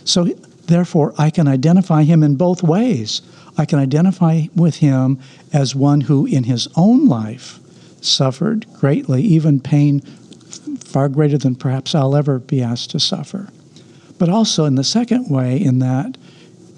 So, 0.05 0.25
therefore, 0.67 1.15
I 1.17 1.31
can 1.31 1.49
identify 1.49 2.03
him 2.03 2.23
in 2.23 2.37
both 2.37 2.63
ways. 2.63 3.23
I 3.57 3.65
can 3.65 3.79
identify 3.79 4.43
with 4.55 4.77
him 4.77 5.19
as 5.53 5.75
one 5.75 6.03
who, 6.03 6.27
in 6.27 6.45
his 6.45 6.69
own 6.77 7.07
life, 7.07 7.59
suffered 8.01 8.67
greatly, 8.75 9.23
even 9.23 9.61
pain 9.61 10.01
far 10.01 11.09
greater 11.09 11.39
than 11.39 11.55
perhaps 11.55 11.95
I'll 11.95 12.17
ever 12.17 12.39
be 12.39 12.63
asked 12.63 12.91
to 12.91 13.01
suffer. 13.01 13.49
But 14.19 14.29
also, 14.29 14.65
in 14.65 14.75
the 14.75 14.85
second 14.85 15.31
way, 15.31 15.61
in 15.61 15.79
that 15.79 16.17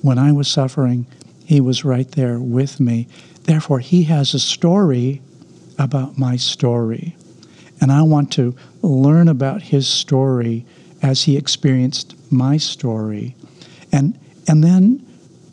when 0.05 0.19
I 0.19 0.33
was 0.33 0.49
suffering, 0.49 1.07
He 1.47 1.63
was 1.63 1.83
right 1.83 2.11
there 2.11 2.39
with 2.39 2.79
me. 2.79 3.09
Therefore, 3.45 3.79
He 3.79 4.03
has 4.03 4.35
a 4.35 4.39
story 4.39 5.23
about 5.79 6.19
my 6.19 6.37
story. 6.37 7.17
And 7.81 7.91
I 7.91 8.03
want 8.03 8.31
to 8.33 8.55
learn 8.83 9.29
about 9.29 9.63
His 9.63 9.89
story 9.89 10.67
as 11.03 11.23
He 11.23 11.39
experienced 11.39 12.15
my 12.31 12.59
story. 12.59 13.35
And, 13.93 14.19
and 14.47 14.63
then 14.63 15.07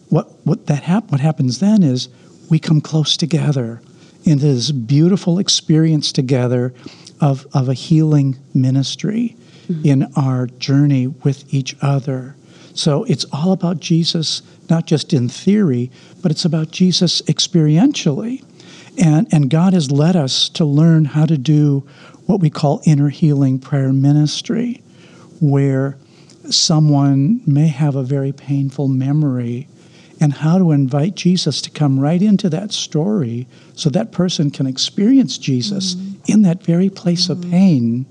what, 0.10 0.30
what, 0.46 0.68
that 0.68 0.84
hap- 0.84 1.12
what 1.12 1.22
happens 1.22 1.60
then 1.60 1.82
is 1.82 2.10
we 2.50 2.60
come 2.60 2.82
close 2.82 3.16
together 3.16 3.82
into 4.26 4.48
this 4.48 4.72
beautiful 4.72 5.40
experience 5.40 6.12
together 6.12 6.74
of, 7.22 7.48
of 7.54 7.70
a 7.70 7.74
healing 7.74 8.38
ministry 8.54 9.38
mm-hmm. 9.70 9.88
in 9.88 10.12
our 10.18 10.48
journey 10.48 11.08
with 11.08 11.54
each 11.54 11.74
other. 11.82 12.36
So 12.74 13.04
it's 13.06 13.26
all 13.32 13.52
about 13.52 13.80
Jesus, 13.80 14.42
not 14.70 14.86
just 14.86 15.14
in 15.14 15.30
theory, 15.30 15.92
but 16.22 16.32
it's 16.32 16.46
about 16.46 16.72
Jesus 16.72 17.22
experientially. 17.24 18.44
And, 18.98 19.28
and 19.34 19.50
God 19.50 19.74
has 19.74 19.92
led 19.92 20.16
us 20.16 20.50
to 20.50 20.66
learn 20.66 21.06
how 21.06 21.26
to 21.26 21.38
do 21.38 21.88
what 22.26 22.40
we 22.40 22.50
call 22.50 22.82
inner 22.86 23.10
healing 23.10 23.60
prayer 23.60 23.94
ministry, 23.94 24.82
where 25.40 25.98
someone 26.50 27.42
may 27.46 27.68
have 27.68 27.96
a 27.96 28.04
very 28.04 28.32
painful 28.32 28.88
memory 28.88 29.68
and 30.20 30.34
how 30.34 30.58
to 30.58 30.72
invite 30.72 31.16
Jesus 31.16 31.62
to 31.62 31.70
come 31.70 32.00
right 32.00 32.22
into 32.22 32.50
that 32.50 32.72
story 32.72 33.48
so 33.76 33.90
that 33.90 34.12
person 34.12 34.52
can 34.52 34.68
experience 34.68 35.38
Jesus 35.38 35.96
mm-hmm. 35.96 36.32
in 36.32 36.42
that 36.44 36.64
very 36.64 36.90
place 36.90 37.28
mm-hmm. 37.28 37.44
of 37.44 37.52
pain 37.52 38.06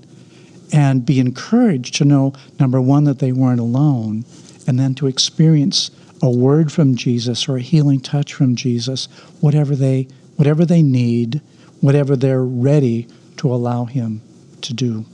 and 0.73 1.05
be 1.05 1.19
encouraged 1.19 1.95
to 1.95 2.05
know 2.05 2.33
number 2.59 2.81
one 2.81 3.05
that 3.05 3.19
they 3.19 3.31
weren't 3.31 3.59
alone 3.59 4.25
and 4.67 4.79
then 4.79 4.95
to 4.95 5.07
experience 5.07 5.91
a 6.21 6.29
word 6.29 6.71
from 6.71 6.95
Jesus 6.95 7.49
or 7.49 7.57
a 7.57 7.61
healing 7.61 7.99
touch 7.99 8.33
from 8.33 8.55
Jesus, 8.55 9.07
whatever 9.39 9.75
they 9.75 10.07
whatever 10.35 10.65
they 10.65 10.81
need, 10.81 11.41
whatever 11.81 12.15
they're 12.15 12.43
ready 12.43 13.07
to 13.37 13.53
allow 13.53 13.85
him 13.85 14.21
to 14.61 14.73
do. 14.73 15.05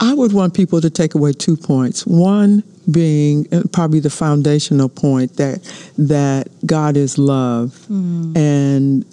I 0.00 0.14
would 0.14 0.32
want 0.32 0.54
people 0.54 0.80
to 0.80 0.90
take 0.90 1.14
away 1.14 1.32
two 1.32 1.56
points. 1.56 2.06
One 2.06 2.62
being 2.90 3.46
uh, 3.52 3.62
probably 3.72 4.00
the 4.00 4.10
foundational 4.10 4.88
point 4.88 5.36
that 5.36 5.62
that 5.98 6.48
God 6.64 6.96
is 6.96 7.18
love, 7.18 7.70
mm. 7.90 8.36
and 8.36 9.04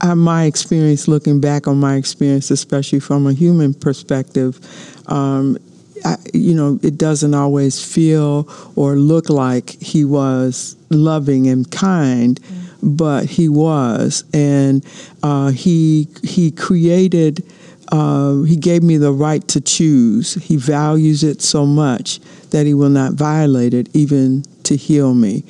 I, 0.00 0.14
my 0.14 0.44
experience, 0.44 1.06
looking 1.06 1.40
back 1.40 1.68
on 1.68 1.78
my 1.78 1.96
experience, 1.96 2.50
especially 2.50 3.00
from 3.00 3.26
a 3.26 3.32
human 3.32 3.74
perspective, 3.74 4.58
um, 5.06 5.58
I, 6.04 6.16
you 6.32 6.54
know, 6.54 6.78
it 6.82 6.98
doesn't 6.98 7.34
always 7.34 7.82
feel 7.82 8.48
or 8.76 8.94
look 8.96 9.28
like 9.28 9.70
he 9.70 10.04
was 10.04 10.76
loving 10.90 11.46
and 11.46 11.70
kind, 11.70 12.40
mm. 12.40 12.96
but 12.96 13.26
he 13.26 13.48
was, 13.48 14.24
and 14.32 14.84
uh, 15.22 15.50
he 15.50 16.08
he 16.22 16.50
created. 16.50 17.44
Uh, 17.92 18.42
he 18.42 18.54
gave 18.54 18.84
me 18.84 18.96
the 18.98 19.12
right 19.12 19.48
to 19.48 19.60
choose. 19.60 20.34
He 20.34 20.54
values 20.54 21.24
it 21.24 21.42
so 21.42 21.66
much 21.66 22.20
that 22.50 22.64
he 22.64 22.72
will 22.72 22.88
not 22.88 23.14
violate 23.14 23.74
it, 23.74 23.88
even 23.96 24.44
to 24.62 24.76
heal 24.76 25.12
me. 25.12 25.42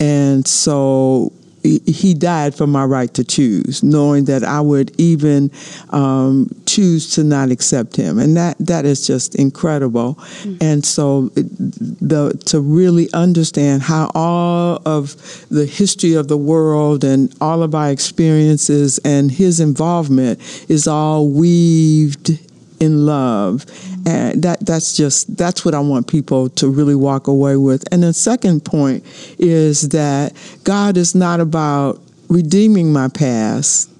And 0.00 0.48
so 0.48 1.32
he 1.62 2.14
died 2.14 2.54
for 2.54 2.66
my 2.66 2.84
right 2.84 3.12
to 3.14 3.22
choose, 3.22 3.82
knowing 3.82 4.24
that 4.24 4.42
I 4.42 4.60
would 4.60 4.98
even 4.98 5.50
um, 5.90 6.50
choose 6.72 7.14
to 7.14 7.24
not 7.24 7.50
accept 7.50 7.96
him, 7.96 8.18
and 8.18 8.36
that 8.36 8.56
that 8.58 8.84
is 8.84 9.06
just 9.06 9.34
incredible. 9.34 10.14
Mm-hmm. 10.14 10.56
And 10.60 10.84
so, 10.84 11.28
the 11.34 12.40
to 12.46 12.60
really 12.60 13.12
understand 13.12 13.82
how 13.82 14.10
all 14.14 14.80
of 14.86 15.16
the 15.48 15.66
history 15.66 16.14
of 16.14 16.28
the 16.28 16.38
world 16.38 17.04
and 17.04 17.34
all 17.40 17.62
of 17.62 17.74
our 17.74 17.90
experiences 17.90 18.98
and 19.04 19.30
his 19.30 19.60
involvement 19.60 20.40
is 20.68 20.86
all 20.86 21.28
weaved 21.28 22.38
in 22.80 23.06
love. 23.06 23.64
And 24.04 24.42
that 24.42 24.66
that's 24.66 24.96
just 24.96 25.36
that's 25.36 25.64
what 25.64 25.74
I 25.74 25.80
want 25.80 26.08
people 26.08 26.48
to 26.50 26.68
really 26.68 26.96
walk 26.96 27.28
away 27.28 27.56
with. 27.56 27.84
And 27.92 28.02
the 28.02 28.12
second 28.12 28.64
point 28.64 29.04
is 29.38 29.90
that 29.90 30.32
God 30.64 30.96
is 30.96 31.14
not 31.14 31.40
about 31.40 32.00
redeeming 32.28 32.92
my 32.92 33.08
past. 33.08 33.91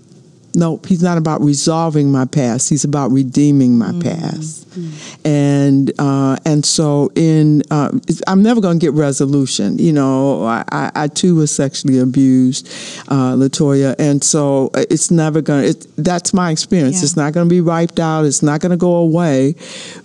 No, 0.54 0.80
he's 0.86 1.02
not 1.02 1.18
about 1.18 1.40
resolving 1.40 2.12
my 2.12 2.24
past. 2.24 2.68
He's 2.68 2.84
about 2.84 3.10
redeeming 3.10 3.78
my 3.78 3.90
mm-hmm. 3.90 4.00
past. 4.00 4.68
Mm-hmm. 4.70 5.26
And 5.26 5.92
uh, 5.98 6.36
and 6.44 6.64
so 6.64 7.10
in 7.14 7.62
uh, 7.70 7.90
I'm 8.26 8.42
never 8.42 8.60
going 8.60 8.78
to 8.78 8.86
get 8.86 8.92
resolution. 8.92 9.78
You 9.78 9.92
know, 9.92 10.44
I, 10.44 10.64
I, 10.70 10.92
I, 10.94 11.08
too 11.08 11.36
was 11.36 11.54
sexually 11.54 11.98
abused, 11.98 12.66
uh, 13.08 13.34
Latoya, 13.34 13.94
and 13.98 14.22
so 14.22 14.70
it's 14.74 15.10
never 15.10 15.40
going. 15.40 15.72
to 15.72 15.88
That's 16.02 16.34
my 16.34 16.50
experience. 16.50 16.96
Yeah. 16.96 17.04
It's 17.04 17.16
not 17.16 17.32
going 17.32 17.48
to 17.48 17.54
be 17.54 17.60
wiped 17.60 18.00
out. 18.00 18.24
It's 18.24 18.42
not 18.42 18.60
going 18.60 18.70
to 18.70 18.76
go 18.76 18.96
away, 18.96 19.54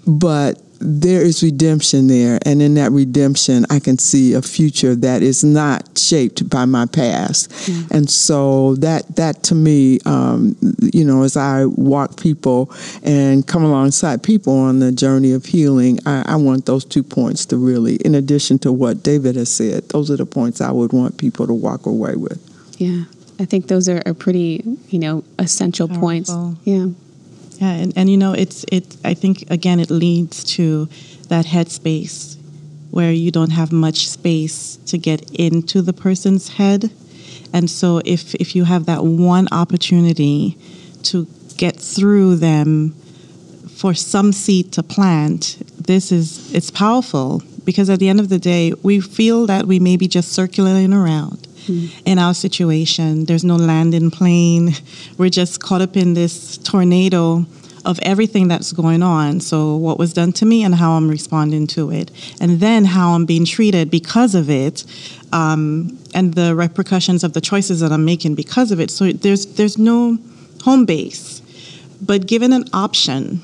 but 0.05 0.61
there 0.79 1.21
is 1.21 1.43
redemption 1.43 2.07
there, 2.07 2.39
and 2.45 2.61
in 2.61 2.75
that 2.75 2.91
redemption, 2.91 3.65
I 3.69 3.79
can 3.79 3.97
see 3.97 4.33
a 4.33 4.41
future 4.41 4.95
that 4.95 5.21
is 5.21 5.43
not 5.43 5.97
shaped 5.97 6.49
by 6.49 6.65
my 6.65 6.85
past. 6.85 7.49
Mm-hmm. 7.51 7.93
And 7.93 8.09
so 8.09 8.75
that 8.75 9.15
that 9.15 9.43
to 9.43 9.55
me, 9.55 9.99
um, 10.05 10.55
you 10.81 11.03
know, 11.03 11.23
as 11.23 11.35
I 11.37 11.65
walk 11.65 12.19
people 12.19 12.71
and 13.03 13.45
come 13.45 13.63
alongside 13.63 14.23
people 14.23 14.57
on 14.57 14.79
the 14.79 14.91
journey 14.91 15.31
of 15.33 15.45
healing, 15.45 15.99
I, 16.05 16.23
I 16.25 16.35
want 16.35 16.65
those 16.65 16.85
two 16.85 17.03
points 17.03 17.45
to 17.47 17.57
really, 17.57 17.95
in 17.97 18.15
addition 18.15 18.59
to 18.59 18.71
what 18.71 19.03
David 19.03 19.35
has 19.35 19.53
said, 19.53 19.89
those 19.89 20.11
are 20.11 20.17
the 20.17 20.25
points 20.25 20.61
I 20.61 20.71
would 20.71 20.93
want 20.93 21.17
people 21.17 21.47
to 21.47 21.53
walk 21.53 21.85
away 21.85 22.15
with. 22.15 22.39
Yeah, 22.77 23.05
I 23.39 23.45
think 23.45 23.67
those 23.67 23.89
are, 23.89 24.01
are 24.05 24.13
pretty, 24.13 24.63
you 24.89 24.99
know, 24.99 25.23
essential 25.39 25.87
Powerful. 25.87 26.01
points. 26.01 26.31
Yeah. 26.63 26.87
Yeah, 27.59 27.71
and, 27.71 27.93
and 27.97 28.09
you 28.09 28.17
know, 28.17 28.33
it's 28.33 28.65
it. 28.71 28.97
I 29.03 29.13
think 29.13 29.49
again, 29.49 29.79
it 29.79 29.89
leads 29.89 30.43
to 30.55 30.87
that 31.29 31.45
headspace 31.45 32.37
where 32.91 33.11
you 33.11 33.31
don't 33.31 33.51
have 33.51 33.71
much 33.71 34.07
space 34.07 34.77
to 34.87 34.97
get 34.97 35.29
into 35.31 35.81
the 35.81 35.93
person's 35.93 36.49
head, 36.49 36.91
and 37.53 37.69
so 37.69 38.01
if 38.05 38.35
if 38.35 38.55
you 38.55 38.65
have 38.65 38.85
that 38.85 39.03
one 39.03 39.47
opportunity 39.51 40.57
to 41.03 41.27
get 41.57 41.75
through 41.75 42.35
them 42.35 42.91
for 43.75 43.95
some 43.95 44.31
seed 44.31 44.71
to 44.73 44.83
plant, 44.83 45.57
this 45.79 46.11
is 46.11 46.53
it's 46.53 46.69
powerful 46.69 47.41
because 47.63 47.89
at 47.89 47.99
the 47.99 48.07
end 48.07 48.19
of 48.19 48.29
the 48.29 48.39
day, 48.39 48.71
we 48.83 48.99
feel 48.99 49.47
that 49.47 49.65
we 49.65 49.79
may 49.79 49.97
be 49.97 50.07
just 50.07 50.31
circulating 50.31 50.93
around 50.93 51.46
in 52.05 52.19
our 52.19 52.33
situation. 52.33 53.25
There's 53.25 53.43
no 53.43 53.55
landing 53.55 54.11
plane. 54.11 54.73
We're 55.17 55.29
just 55.29 55.61
caught 55.61 55.81
up 55.81 55.95
in 55.97 56.13
this 56.13 56.57
tornado 56.57 57.45
of 57.85 57.99
everything 58.01 58.49
that's 58.49 58.73
going 58.73 59.01
on. 59.01 59.39
So, 59.39 59.75
what 59.77 59.97
was 59.97 60.11
done 60.13 60.33
to 60.33 60.45
me 60.45 60.63
and 60.63 60.75
how 60.75 60.91
I'm 60.93 61.07
responding 61.09 61.67
to 61.67 61.89
it, 61.91 62.11
and 62.41 62.59
then 62.59 62.83
how 62.85 63.11
I'm 63.13 63.25
being 63.25 63.45
treated 63.45 63.89
because 63.89 64.35
of 64.35 64.49
it, 64.49 64.83
um, 65.31 65.97
and 66.13 66.33
the 66.33 66.53
repercussions 66.55 67.23
of 67.23 67.31
the 67.33 67.39
choices 67.41 67.79
that 67.79 67.91
I'm 67.93 68.03
making 68.03 68.35
because 68.35 68.71
of 68.71 68.79
it. 68.81 68.91
So, 68.91 69.11
there's 69.11 69.45
there's 69.45 69.77
no 69.77 70.17
home 70.63 70.85
base, 70.85 71.41
but 72.01 72.27
given 72.27 72.51
an 72.51 72.65
option 72.73 73.41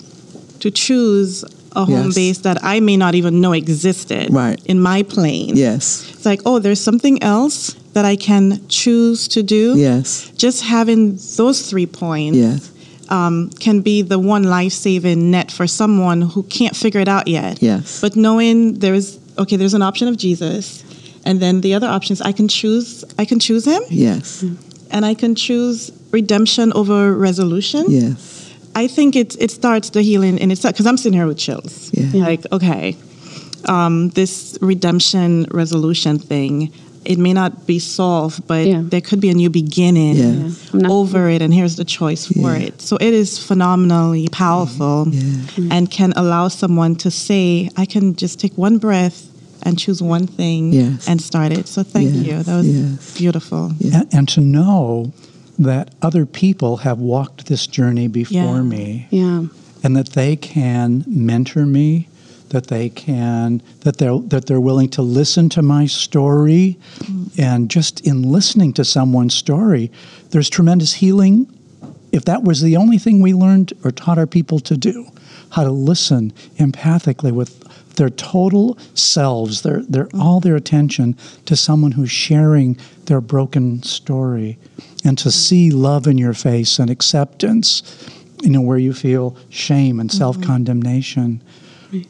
to 0.60 0.70
choose 0.72 1.46
a 1.76 1.86
home 1.86 2.08
Yes. 2.08 2.16
base 2.16 2.38
that 2.40 2.64
I 2.64 2.80
may 2.82 2.98
not 2.98 3.16
even 3.16 3.40
know 3.42 3.54
existed 3.54 4.32
Right. 4.32 4.60
in 4.66 4.80
my 4.80 5.04
plane. 5.04 5.56
Yes. 5.56 6.06
It's 6.14 6.26
like, 6.26 6.42
oh, 6.46 6.60
there's 6.60 6.80
something 6.82 7.22
else 7.24 7.76
that 7.94 8.06
I 8.06 8.16
can 8.16 8.60
choose 8.68 9.28
to 9.30 9.44
do. 9.44 9.76
Yes. 9.78 10.32
Just 10.36 10.64
having 10.64 11.18
those 11.38 11.70
three 11.70 11.86
points 11.86 12.38
Yes. 12.38 12.72
um, 13.10 13.50
can 13.60 13.82
be 13.82 14.02
the 14.02 14.18
one 14.18 14.44
life 14.44 14.74
saving 14.74 15.32
net 15.32 15.52
for 15.52 15.68
someone 15.68 16.22
who 16.22 16.44
can't 16.44 16.76
figure 16.76 17.00
it 17.02 17.08
out 17.08 17.28
yet. 17.28 17.62
Yes. 17.62 18.02
But 18.02 18.16
knowing 18.16 18.80
there's 18.80 19.20
okay, 19.38 19.58
there's 19.58 19.74
an 19.76 19.82
option 19.82 20.08
of 20.08 20.16
Jesus, 20.18 20.84
and 21.26 21.40
then 21.40 21.62
the 21.62 21.74
other 21.76 21.88
options 21.88 22.22
I 22.22 22.32
can 22.34 22.48
choose. 22.48 23.04
I 23.18 23.26
can 23.26 23.40
choose 23.40 23.66
Him, 23.66 23.82
Yes. 23.90 24.44
and 24.92 25.06
I 25.06 25.14
can 25.16 25.36
choose 25.36 25.92
redemption 26.12 26.72
over 26.74 27.14
resolution. 27.16 27.86
Yes. 27.90 28.32
I 28.76 28.88
think 28.88 29.16
it 29.16 29.36
it 29.40 29.52
starts 29.52 29.90
the 29.92 30.02
healing 30.02 30.38
in 30.40 30.50
itself 30.52 30.74
because 30.74 30.88
I'm 30.88 30.98
sitting 30.98 31.18
here 31.20 31.28
with 31.28 31.38
chills. 31.38 31.92
Yeah. 31.94 32.26
Like 32.28 32.46
okay, 32.52 32.96
um, 33.66 34.10
this 34.10 34.58
redemption 34.62 35.46
resolution 35.52 36.20
thing. 36.20 36.72
It 37.06 37.20
may 37.20 37.34
not 37.34 37.66
be 37.68 37.80
solved, 37.80 38.48
but 38.48 38.66
Yeah. 38.68 38.82
there 38.84 39.02
could 39.02 39.20
be 39.20 39.30
a 39.30 39.34
new 39.34 39.50
beginning 39.50 40.16
Yeah. 40.16 40.50
Yeah. 40.74 40.88
Over 40.90 41.30
it, 41.30 41.42
and 41.42 41.54
here's 41.54 41.76
the 41.76 41.86
choice 41.86 42.26
for 42.26 42.56
Yeah. 42.58 42.68
it. 42.68 42.82
So 42.82 42.98
it 42.98 43.14
is 43.14 43.38
phenomenally 43.38 44.28
powerful 44.30 45.08
Yeah. 45.12 45.68
and 45.72 45.90
can 45.90 46.14
allow 46.16 46.48
someone 46.48 46.96
to 46.98 47.12
say, 47.12 47.70
I 47.78 47.86
can 47.86 48.16
just 48.16 48.40
take 48.40 48.54
one 48.58 48.78
breath 48.78 49.28
and 49.64 49.78
choose 49.78 50.02
one 50.02 50.28
thing 50.28 50.74
Yes. 50.74 51.08
and 51.08 51.22
start 51.22 51.52
it. 51.52 51.68
So 51.68 51.84
thank 51.84 52.14
Yes. 52.14 52.26
you. 52.26 52.44
That 52.44 52.58
was 52.58 52.68
Yes. 52.68 53.14
beautiful. 53.18 53.72
Yeah. 53.80 53.98
And, 54.00 54.08
and 54.14 54.28
to 54.30 54.42
know 54.42 55.12
that 55.60 55.92
other 56.02 56.26
people 56.26 56.78
have 56.78 57.00
walked 57.00 57.46
this 57.46 57.68
journey 57.68 58.08
before 58.08 58.58
Yeah. 58.58 58.62
me 58.64 59.06
Yeah. 59.12 59.44
and 59.84 59.96
that 59.96 60.10
they 60.14 60.36
can 60.36 61.04
mentor 61.08 61.66
me 61.66 62.08
that 62.54 62.68
they 62.68 62.88
can 62.88 63.62
that 63.82 63.98
they're 63.98 64.20
that 64.20 64.46
they're 64.46 64.62
willing 64.62 64.88
to 64.88 65.02
listen 65.02 65.50
to 65.50 65.62
my 65.64 65.88
story 65.88 66.78
and 67.38 67.70
just 67.70 68.00
in 68.06 68.22
listening 68.22 68.72
to 68.72 68.86
someone's 68.86 69.34
story 69.34 69.92
there's 70.30 70.50
tremendous 70.50 70.94
healing. 70.94 71.48
If 72.12 72.26
that 72.26 72.44
was 72.44 72.62
the 72.62 72.78
only 72.78 73.00
thing 73.00 73.22
we 73.22 73.34
learned 73.34 73.74
or 73.84 73.92
taught 73.92 74.20
our 74.20 74.28
people 74.28 74.60
to 74.60 74.78
do 74.78 75.08
how 75.52 75.64
to 75.64 75.72
listen 75.72 76.32
empathically 76.58 77.32
with 77.32 77.60
their 77.96 78.10
total 78.10 78.78
selves 78.96 79.62
their 79.62 79.84
their 79.84 80.08
all 80.20 80.40
their 80.40 80.56
attention 80.56 81.16
to 81.46 81.56
someone 81.56 81.92
who's 81.92 82.10
sharing 82.10 82.78
their 83.06 83.22
broken 83.22 83.82
story 83.84 84.58
and 85.06 85.18
to 85.20 85.30
see 85.30 85.70
love 85.70 86.08
in 86.08 86.18
your 86.18 86.34
face 86.34 86.80
and 86.80 86.90
acceptance 86.90 87.84
you 88.42 88.50
know 88.50 88.62
where 88.62 88.80
you 88.80 88.94
feel 88.94 89.38
shame 89.50 90.00
and 90.00 90.10
mm-hmm. 90.10 90.18
self-condemnation 90.18 91.40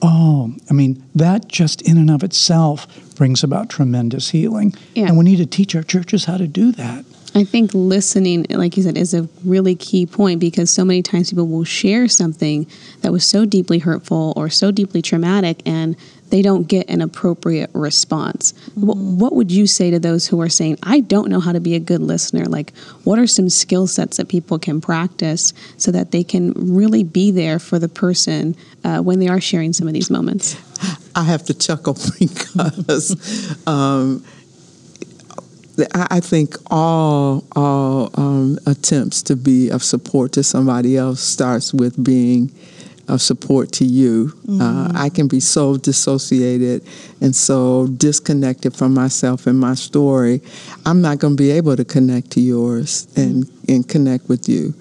oh 0.01 0.53
i 0.69 0.73
mean 0.73 1.03
that 1.15 1.47
just 1.47 1.81
in 1.83 1.97
and 1.97 2.09
of 2.09 2.23
itself 2.23 2.87
brings 3.15 3.43
about 3.43 3.69
tremendous 3.69 4.29
healing 4.29 4.73
Yeah. 4.95 5.07
and 5.07 5.17
we 5.17 5.23
need 5.23 5.37
to 5.37 5.45
teach 5.45 5.75
our 5.75 5.83
churches 5.83 6.25
how 6.25 6.37
to 6.37 6.47
do 6.47 6.71
that 6.73 7.05
I 7.35 7.43
think 7.45 7.71
listening, 7.73 8.45
like 8.51 8.77
you 8.77 8.83
said, 8.83 8.95
is 8.95 9.15
a 9.15 9.27
really 9.43 9.73
key 9.73 10.05
point 10.05 10.39
because 10.39 10.69
so 10.69 10.85
many 10.85 11.01
times 11.01 11.31
people 11.31 11.47
will 11.47 11.63
share 11.63 12.07
something 12.07 12.67
that 13.01 13.11
was 13.11 13.25
so 13.25 13.43
deeply 13.43 13.79
hurtful 13.79 14.33
or 14.35 14.51
so 14.51 14.69
deeply 14.69 15.01
traumatic 15.01 15.59
and 15.65 15.95
they 16.33 16.41
don't 16.41 16.67
get 16.67 16.89
an 16.89 16.99
appropriate 16.99 17.69
response. 17.73 18.55
What, 18.73 18.97
what 18.97 19.35
would 19.35 19.51
you 19.51 19.67
say 19.67 19.91
to 19.91 19.99
those 19.99 20.25
who 20.25 20.41
are 20.41 20.49
saying, 20.49 20.79
I 20.81 20.99
don't 20.99 21.29
know 21.29 21.39
how 21.39 21.51
to 21.51 21.59
be 21.59 21.75
a 21.75 21.79
good 21.79 22.01
listener? 22.01 22.45
Like, 22.45 22.75
what 23.03 23.19
are 23.19 23.27
some 23.27 23.49
skill 23.49 23.85
sets 23.85 24.17
that 24.17 24.29
people 24.29 24.57
can 24.57 24.81
practice 24.81 25.53
so 25.77 25.91
that 25.91 26.09
they 26.09 26.23
can 26.23 26.53
really 26.55 27.03
be 27.03 27.29
there 27.29 27.59
for 27.59 27.77
the 27.77 27.87
person 27.87 28.55
uh, 28.83 29.01
when 29.01 29.19
they 29.19 29.27
are 29.27 29.39
sharing 29.39 29.73
some 29.73 29.87
of 29.87 29.93
these 29.93 30.09
moments? 30.09 30.57
I 31.15 31.21
have 31.25 31.45
to 31.45 31.53
chuckle 31.53 31.93
because 32.19 33.67
um, 33.67 34.25
I 35.93 36.07
I 36.09 36.19
think 36.19 36.55
all 36.71 37.43
all 37.55 38.09
um, 38.15 38.57
attempts 38.65 39.21
to 39.23 39.35
be 39.35 39.69
of 39.69 39.83
support 39.83 40.31
to 40.31 40.41
somebody 40.41 40.97
else 40.97 41.21
starts 41.21 41.75
with 41.75 42.03
being 42.03 42.51
of 43.07 43.21
support 43.21 43.71
to 43.73 43.85
you. 43.85 44.33
Uh, 44.61 44.91
I 44.95 45.09
can 45.09 45.27
be 45.27 45.39
so 45.39 45.77
dissociated 45.77 46.83
and 47.21 47.35
so 47.35 47.87
disconnected 47.87 48.75
from 48.75 48.93
myself 48.93 49.45
and 49.47 49.59
my 49.59 49.73
story. 49.75 50.41
I'm 50.85 51.01
not 51.01 51.19
going 51.19 51.35
to 51.35 51.43
be 51.43 51.51
able 51.51 51.75
to 51.75 51.85
connect 51.85 52.31
to 52.31 52.41
yours 52.41 53.07
and 53.15 53.49
and 53.67 53.87
connect 53.87 54.29
with 54.29 54.47
you. 54.47 54.73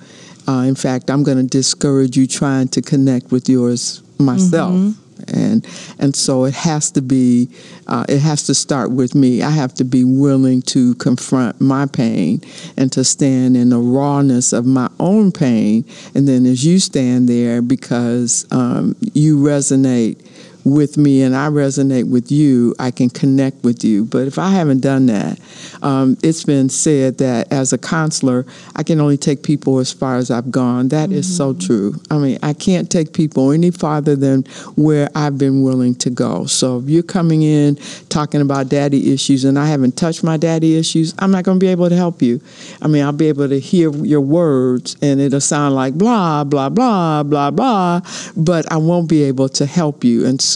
Uh, 0.46 0.64
in 0.66 0.74
fact, 0.74 1.10
I'm 1.10 1.22
going 1.22 1.38
to 1.38 1.46
discourage 1.46 2.16
you 2.16 2.26
trying 2.26 2.68
to 2.68 2.82
connect 2.82 3.30
with 3.30 3.48
yours 3.48 4.02
myself 4.18 4.96
and 5.28 5.66
and 5.98 6.14
so 6.14 6.44
it 6.44 6.54
has 6.54 6.90
to 6.92 7.02
be 7.02 7.48
uh, 7.86 8.04
it 8.08 8.20
has 8.20 8.44
to 8.44 8.54
start 8.54 8.90
with 8.90 9.14
me. 9.14 9.42
I 9.42 9.50
have 9.50 9.74
to 9.74 9.84
be 9.84 10.04
willing 10.04 10.62
to 10.62 10.94
confront 10.94 11.60
my 11.60 11.86
pain 11.86 12.40
and 12.76 12.90
to 12.92 13.04
stand 13.04 13.56
in 13.56 13.70
the 13.70 13.78
rawness 13.78 14.52
of 14.52 14.64
my 14.64 14.88
own 15.00 15.32
pain. 15.32 15.84
And 16.14 16.28
then 16.28 16.46
as 16.46 16.64
you 16.64 16.78
stand 16.78 17.28
there 17.28 17.60
because 17.60 18.46
um, 18.50 18.96
you 19.12 19.38
resonate 19.38 20.21
with 20.64 20.96
me 20.96 21.22
and 21.22 21.34
I 21.34 21.48
resonate 21.48 22.10
with 22.10 22.30
you, 22.30 22.74
I 22.78 22.90
can 22.90 23.10
connect 23.10 23.64
with 23.64 23.84
you. 23.84 24.04
But 24.04 24.26
if 24.26 24.38
I 24.38 24.50
haven't 24.50 24.80
done 24.80 25.06
that, 25.06 25.38
um, 25.82 26.16
it's 26.22 26.44
been 26.44 26.68
said 26.68 27.18
that 27.18 27.52
as 27.52 27.72
a 27.72 27.78
counselor, 27.78 28.46
I 28.76 28.82
can 28.82 29.00
only 29.00 29.16
take 29.16 29.42
people 29.42 29.78
as 29.78 29.92
far 29.92 30.16
as 30.16 30.30
I've 30.30 30.50
gone. 30.50 30.88
That 30.88 31.10
is 31.10 31.36
so 31.36 31.54
true. 31.54 32.00
I 32.10 32.18
mean, 32.18 32.38
I 32.42 32.52
can't 32.52 32.90
take 32.90 33.12
people 33.12 33.50
any 33.52 33.70
farther 33.70 34.14
than 34.16 34.42
where 34.76 35.08
I've 35.14 35.38
been 35.38 35.62
willing 35.62 35.94
to 35.96 36.10
go. 36.10 36.46
So 36.46 36.78
if 36.78 36.88
you're 36.88 37.02
coming 37.02 37.42
in 37.42 37.76
talking 38.08 38.40
about 38.40 38.68
daddy 38.68 39.12
issues 39.12 39.44
and 39.44 39.58
I 39.58 39.66
haven't 39.66 39.96
touched 39.96 40.22
my 40.22 40.36
daddy 40.36 40.76
issues, 40.76 41.14
I'm 41.18 41.30
not 41.30 41.44
going 41.44 41.58
to 41.58 41.64
be 41.64 41.70
able 41.70 41.88
to 41.88 41.96
help 41.96 42.22
you. 42.22 42.40
I 42.80 42.88
mean, 42.88 43.02
I'll 43.02 43.12
be 43.12 43.28
able 43.28 43.48
to 43.48 43.58
hear 43.58 43.90
your 43.90 44.20
words 44.20 44.96
and 45.02 45.20
it'll 45.20 45.40
sound 45.40 45.74
like 45.74 45.94
blah, 45.94 46.44
blah, 46.44 46.68
blah, 46.68 47.22
blah, 47.22 47.50
blah, 47.50 48.00
but 48.36 48.70
I 48.70 48.76
won't 48.76 49.08
be 49.08 49.24
able 49.24 49.48
to 49.50 49.66
help 49.66 50.04
you. 50.04 50.26
And 50.26 50.40
so 50.40 50.51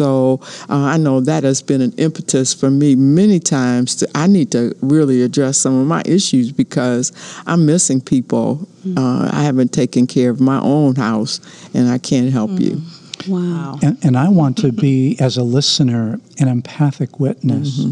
uh, 0.69 0.75
I 0.75 0.97
know 0.97 1.21
that 1.21 1.45
has 1.45 1.63
been 1.63 1.81
an 1.81 1.93
impetus 1.93 2.55
for 2.55 2.71
me 2.71 2.95
many 2.95 3.41
times. 3.41 3.97
To, 3.97 4.09
I 4.15 4.27
need 4.27 4.53
to 4.53 4.77
really 4.81 5.23
address 5.23 5.59
some 5.59 5.79
of 5.81 5.87
my 5.87 6.03
issues 6.05 6.53
because 6.53 7.13
I'm 7.47 7.67
missing 7.67 8.01
people. 8.01 8.69
Uh, 8.97 9.29
I 9.33 9.43
haven't 9.43 9.73
taken 9.73 10.07
care 10.07 10.31
of 10.31 10.41
my 10.41 10.61
own 10.61 10.95
house 10.95 11.41
and 11.75 11.89
I 11.89 11.99
can't 11.99 12.31
help 12.31 12.61
you. 12.61 12.83
Wow. 13.27 13.79
And, 13.83 13.99
and 14.05 14.17
I 14.17 14.29
want 14.29 14.59
to 14.59 14.73
be, 14.73 15.17
as 15.21 15.37
a 15.37 15.43
listener, 15.43 16.21
an 16.39 16.49
empathic 16.49 17.19
witness. 17.19 17.85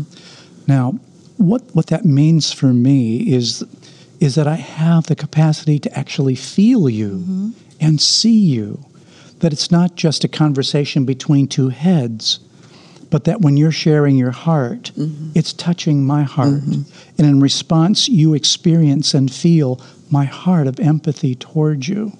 Now, 0.66 0.92
what, 1.36 1.62
what 1.74 1.88
that 1.88 2.04
means 2.04 2.52
for 2.52 2.72
me 2.72 3.34
is, 3.34 3.64
is 4.20 4.36
that 4.36 4.46
I 4.46 4.54
have 4.54 5.06
the 5.06 5.16
capacity 5.16 5.78
to 5.80 5.98
actually 5.98 6.36
feel 6.36 6.88
you 6.88 7.52
and 7.80 8.00
see 8.00 8.38
you. 8.38 8.84
That 9.40 9.52
it's 9.52 9.70
not 9.70 9.96
just 9.96 10.24
a 10.24 10.28
conversation 10.28 11.04
between 11.04 11.48
two 11.48 11.68
heads, 11.68 12.40
but 13.10 13.24
that 13.24 13.40
when 13.40 13.56
you're 13.56 13.70
sharing 13.70 14.16
your 14.16 14.30
heart, 14.30 14.90
mm-hmm. 14.96 15.30
it's 15.34 15.52
touching 15.52 16.04
my 16.04 16.22
heart. 16.22 16.62
Mm-hmm. 16.62 16.82
And 17.18 17.26
in 17.28 17.40
response, 17.40 18.08
you 18.08 18.34
experience 18.34 19.14
and 19.14 19.32
feel 19.32 19.80
my 20.10 20.24
heart 20.24 20.66
of 20.66 20.80
empathy 20.80 21.34
towards 21.34 21.88
you. 21.88 22.12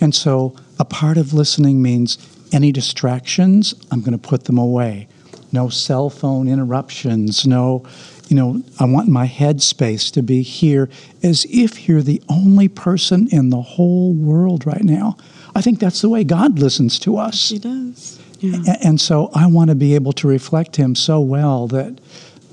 And 0.00 0.14
so 0.14 0.54
a 0.78 0.84
part 0.84 1.16
of 1.16 1.32
listening 1.32 1.82
means 1.82 2.18
any 2.52 2.70
distractions, 2.72 3.74
I'm 3.90 4.00
going 4.00 4.12
to 4.12 4.18
put 4.18 4.44
them 4.44 4.58
away. 4.58 5.08
No 5.52 5.68
cell 5.68 6.10
phone 6.10 6.48
interruptions, 6.48 7.46
no, 7.46 7.84
you 8.28 8.36
know, 8.36 8.62
I 8.78 8.84
want 8.84 9.08
my 9.08 9.26
headspace 9.26 10.12
to 10.12 10.22
be 10.22 10.42
here 10.42 10.88
as 11.22 11.46
if 11.48 11.88
you're 11.88 12.02
the 12.02 12.22
only 12.28 12.68
person 12.68 13.28
in 13.30 13.50
the 13.50 13.62
whole 13.62 14.12
world 14.12 14.66
right 14.66 14.84
now. 14.84 15.16
I 15.56 15.62
think 15.62 15.80
that's 15.80 16.00
the 16.02 16.08
way 16.10 16.22
God 16.24 16.58
listens 16.58 16.98
to 17.00 17.16
us. 17.16 17.48
He 17.48 17.58
does. 17.58 18.20
A- 18.42 18.86
And 18.86 19.00
so 19.00 19.30
I 19.34 19.46
want 19.46 19.70
to 19.70 19.74
be 19.74 19.94
able 19.94 20.12
to 20.12 20.28
reflect 20.28 20.76
him 20.76 20.94
so 20.94 21.20
well 21.20 21.66
that 21.68 21.98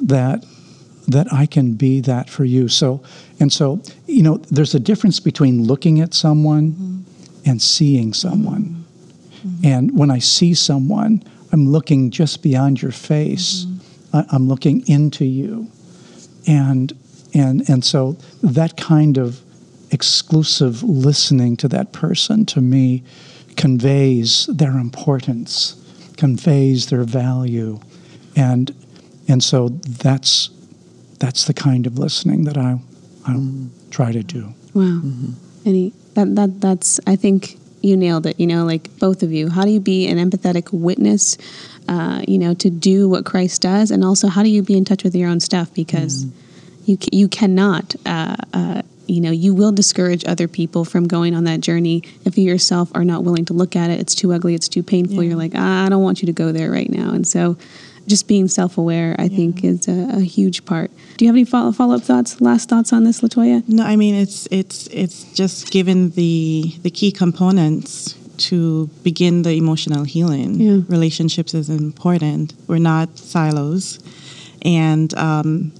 that 0.07 0.45
that 1.07 1.27
I 1.33 1.45
can 1.45 1.73
be 1.73 1.99
that 2.01 2.29
for 2.29 2.45
you. 2.45 2.69
So 2.69 3.01
and 3.39 3.51
so 3.51 3.81
you 4.07 4.23
know 4.23 4.37
there's 4.51 4.73
a 4.75 4.79
difference 4.79 5.19
between 5.19 5.63
looking 5.67 5.99
at 5.99 6.13
someone 6.13 6.71
mm-hmm. 6.71 7.49
and 7.49 7.61
seeing 7.61 8.13
someone. 8.13 8.85
Mm-hmm. 9.45 9.67
And 9.67 9.97
when 9.99 10.09
I 10.09 10.19
see 10.19 10.53
someone, 10.53 11.21
I'm 11.51 11.67
looking 11.69 12.09
just 12.09 12.41
beyond 12.41 12.81
your 12.81 12.93
face. 12.93 13.65
Mm-hmm. 13.65 14.15
I- 14.17 14.25
I'm 14.29 14.47
looking 14.47 14.87
into 14.87 15.25
you. 15.25 15.67
And 16.47 16.93
and 17.33 17.69
and 17.69 17.83
so 17.83 18.15
that 18.41 18.77
kind 18.77 19.17
of 19.17 19.42
exclusive 19.93 20.83
listening 20.83 21.55
to 21.57 21.67
that 21.69 21.93
person 21.93 22.45
to 22.47 22.59
me 22.59 23.03
conveys 23.55 24.47
their 24.47 24.77
importance, 24.77 25.75
conveys 26.17 26.87
their 26.87 27.03
value, 27.03 27.79
and 28.35 28.75
and 29.27 29.43
so 29.43 29.69
that's 29.69 30.49
that's 31.19 31.45
the 31.45 31.53
kind 31.53 31.85
of 31.87 31.97
listening 31.97 32.43
that 32.45 32.57
I 32.57 32.79
I 33.25 33.33
mm. 33.33 33.69
try 33.91 34.11
to 34.11 34.23
do. 34.23 34.53
Wow, 34.73 34.81
mm-hmm. 34.83 35.31
any 35.65 35.93
that 36.15 36.35
that 36.35 36.59
that's 36.59 36.99
I 37.07 37.15
think 37.15 37.57
you 37.81 37.95
nailed 37.95 38.25
it. 38.25 38.39
You 38.39 38.47
know, 38.47 38.65
like 38.65 38.97
both 38.99 39.23
of 39.23 39.31
you. 39.31 39.49
How 39.49 39.63
do 39.63 39.69
you 39.69 39.79
be 39.79 40.07
an 40.07 40.17
empathetic 40.17 40.73
witness? 40.73 41.37
Uh, 41.87 42.23
you 42.27 42.39
know, 42.39 42.53
to 42.53 42.69
do 42.69 43.09
what 43.09 43.25
Christ 43.25 43.61
does, 43.61 43.91
and 43.91 44.03
also 44.03 44.27
how 44.27 44.41
do 44.41 44.49
you 44.49 44.63
be 44.63 44.77
in 44.77 44.85
touch 44.85 45.03
with 45.03 45.15
your 45.15 45.29
own 45.29 45.39
stuff 45.39 45.73
because. 45.73 46.25
Mm. 46.25 46.31
You, 46.85 46.97
you 47.13 47.29
cannot 47.29 47.95
uh, 48.05 48.35
uh, 48.51 48.81
you 49.07 49.21
know 49.21 49.31
you 49.31 49.53
will 49.53 49.71
discourage 49.71 50.23
other 50.25 50.47
people 50.47 50.85
from 50.85 51.07
going 51.07 51.35
on 51.35 51.43
that 51.43 51.61
journey 51.61 52.03
if 52.25 52.37
you 52.37 52.43
yourself 52.45 52.89
are 52.95 53.03
not 53.03 53.23
willing 53.23 53.45
to 53.45 53.53
look 53.53 53.75
at 53.75 53.89
it. 53.89 53.99
It's 53.99 54.15
too 54.15 54.33
ugly 54.33 54.55
it's 54.55 54.67
too 54.67 54.83
painful. 54.83 55.23
Yeah. 55.23 55.29
you're 55.29 55.37
like 55.37 55.53
ah, 55.55 55.85
i 55.85 55.89
don't 55.89 56.03
want 56.03 56.21
you 56.21 56.25
to 56.27 56.33
go 56.33 56.51
there 56.51 56.71
right 56.71 56.89
now. 56.89 57.11
And 57.11 57.27
so 57.27 57.57
just 58.05 58.27
being 58.27 58.49
self-aware 58.49 59.15
i 59.17 59.23
yeah. 59.23 59.37
think 59.37 59.63
is 59.63 59.87
a, 59.87 60.17
a, 60.17 60.21
huge 60.21 60.65
part. 60.65 60.91
Do 61.17 61.25
you 61.25 61.29
have 61.29 61.35
any 61.35 61.45
follow- 61.45 61.71
follow-up 61.71 62.01
thoughts 62.01 62.41
last 62.41 62.67
thoughts 62.69 62.91
on 62.91 63.03
this 63.03 63.21
latoya? 63.21 63.67
No 63.67 63.83
i 63.83 63.95
mean 63.95 64.15
it's 64.15 64.47
it's 64.51 64.87
it's 64.87 65.23
just 65.33 65.71
given 65.71 66.11
the 66.11 66.75
the 66.81 66.89
key 66.89 67.11
components 67.11 68.15
to 68.35 68.87
begin 69.03 69.43
the 69.43 69.51
emotional 69.51 70.03
healing. 70.03 70.59
Yeah. 70.59 70.81
relationships 70.87 71.53
is 71.53 71.69
important. 71.69 72.53
We're 72.67 72.79
not 72.79 73.17
silos. 73.17 73.99
And 74.63 75.13
um, 75.15 75.71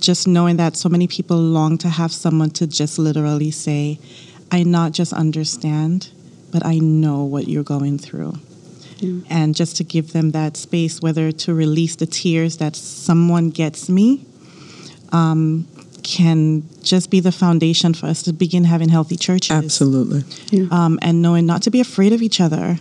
just 0.00 0.26
knowing 0.28 0.56
that 0.56 0.76
so 0.76 0.88
many 0.88 1.06
people 1.06 1.36
long 1.36 1.78
to 1.78 1.88
have 1.88 2.12
someone 2.12 2.50
to 2.50 2.66
just 2.66 2.98
literally 2.98 3.50
say, 3.50 3.98
I 4.50 4.62
not 4.62 4.92
just 4.92 5.12
understand, 5.12 6.10
but 6.50 6.64
I 6.64 6.78
know 6.78 7.24
what 7.24 7.48
you're 7.48 7.64
going 7.64 7.98
through. 7.98 8.34
Yeah. 8.98 9.20
And 9.30 9.54
just 9.54 9.76
to 9.76 9.84
give 9.84 10.12
them 10.12 10.32
that 10.32 10.56
space, 10.56 11.00
whether 11.00 11.30
to 11.30 11.54
release 11.54 11.96
the 11.96 12.06
tears 12.06 12.56
that 12.58 12.74
someone 12.74 13.50
gets 13.50 13.88
me, 13.88 14.24
um, 15.12 15.68
can 16.02 16.64
just 16.82 17.10
be 17.10 17.20
the 17.20 17.30
foundation 17.30 17.92
for 17.92 18.06
us 18.06 18.22
to 18.22 18.32
begin 18.32 18.64
having 18.64 18.88
healthy 18.88 19.16
churches. 19.16 19.50
Absolutely. 19.50 20.24
Yeah. 20.50 20.66
Um, 20.70 20.98
and 21.02 21.20
knowing 21.20 21.46
not 21.46 21.62
to 21.62 21.70
be 21.70 21.80
afraid 21.80 22.12
of 22.12 22.22
each 22.22 22.40
other. 22.40 22.78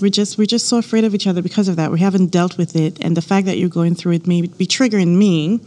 We're 0.00 0.10
just 0.10 0.36
we're 0.36 0.44
just 0.46 0.68
so 0.68 0.76
afraid 0.76 1.04
of 1.04 1.14
each 1.14 1.26
other 1.26 1.40
because 1.40 1.68
of 1.68 1.76
that. 1.76 1.90
We 1.90 2.00
haven't 2.00 2.26
dealt 2.26 2.58
with 2.58 2.76
it, 2.76 2.98
and 3.00 3.16
the 3.16 3.22
fact 3.22 3.46
that 3.46 3.56
you're 3.56 3.70
going 3.70 3.94
through 3.94 4.12
it 4.12 4.26
may 4.26 4.42
be 4.42 4.66
triggering 4.66 5.16
me 5.16 5.58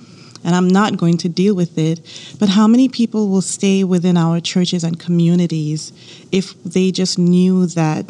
and 0.43 0.55
I'm 0.55 0.67
not 0.67 0.97
going 0.97 1.17
to 1.17 1.29
deal 1.29 1.55
with 1.55 1.77
it. 1.77 1.99
But 2.39 2.49
how 2.49 2.67
many 2.67 2.89
people 2.89 3.27
will 3.29 3.41
stay 3.41 3.83
within 3.83 4.17
our 4.17 4.39
churches 4.39 4.83
and 4.83 4.99
communities 4.99 5.91
if 6.31 6.61
they 6.63 6.91
just 6.91 7.17
knew 7.19 7.65
that 7.67 8.05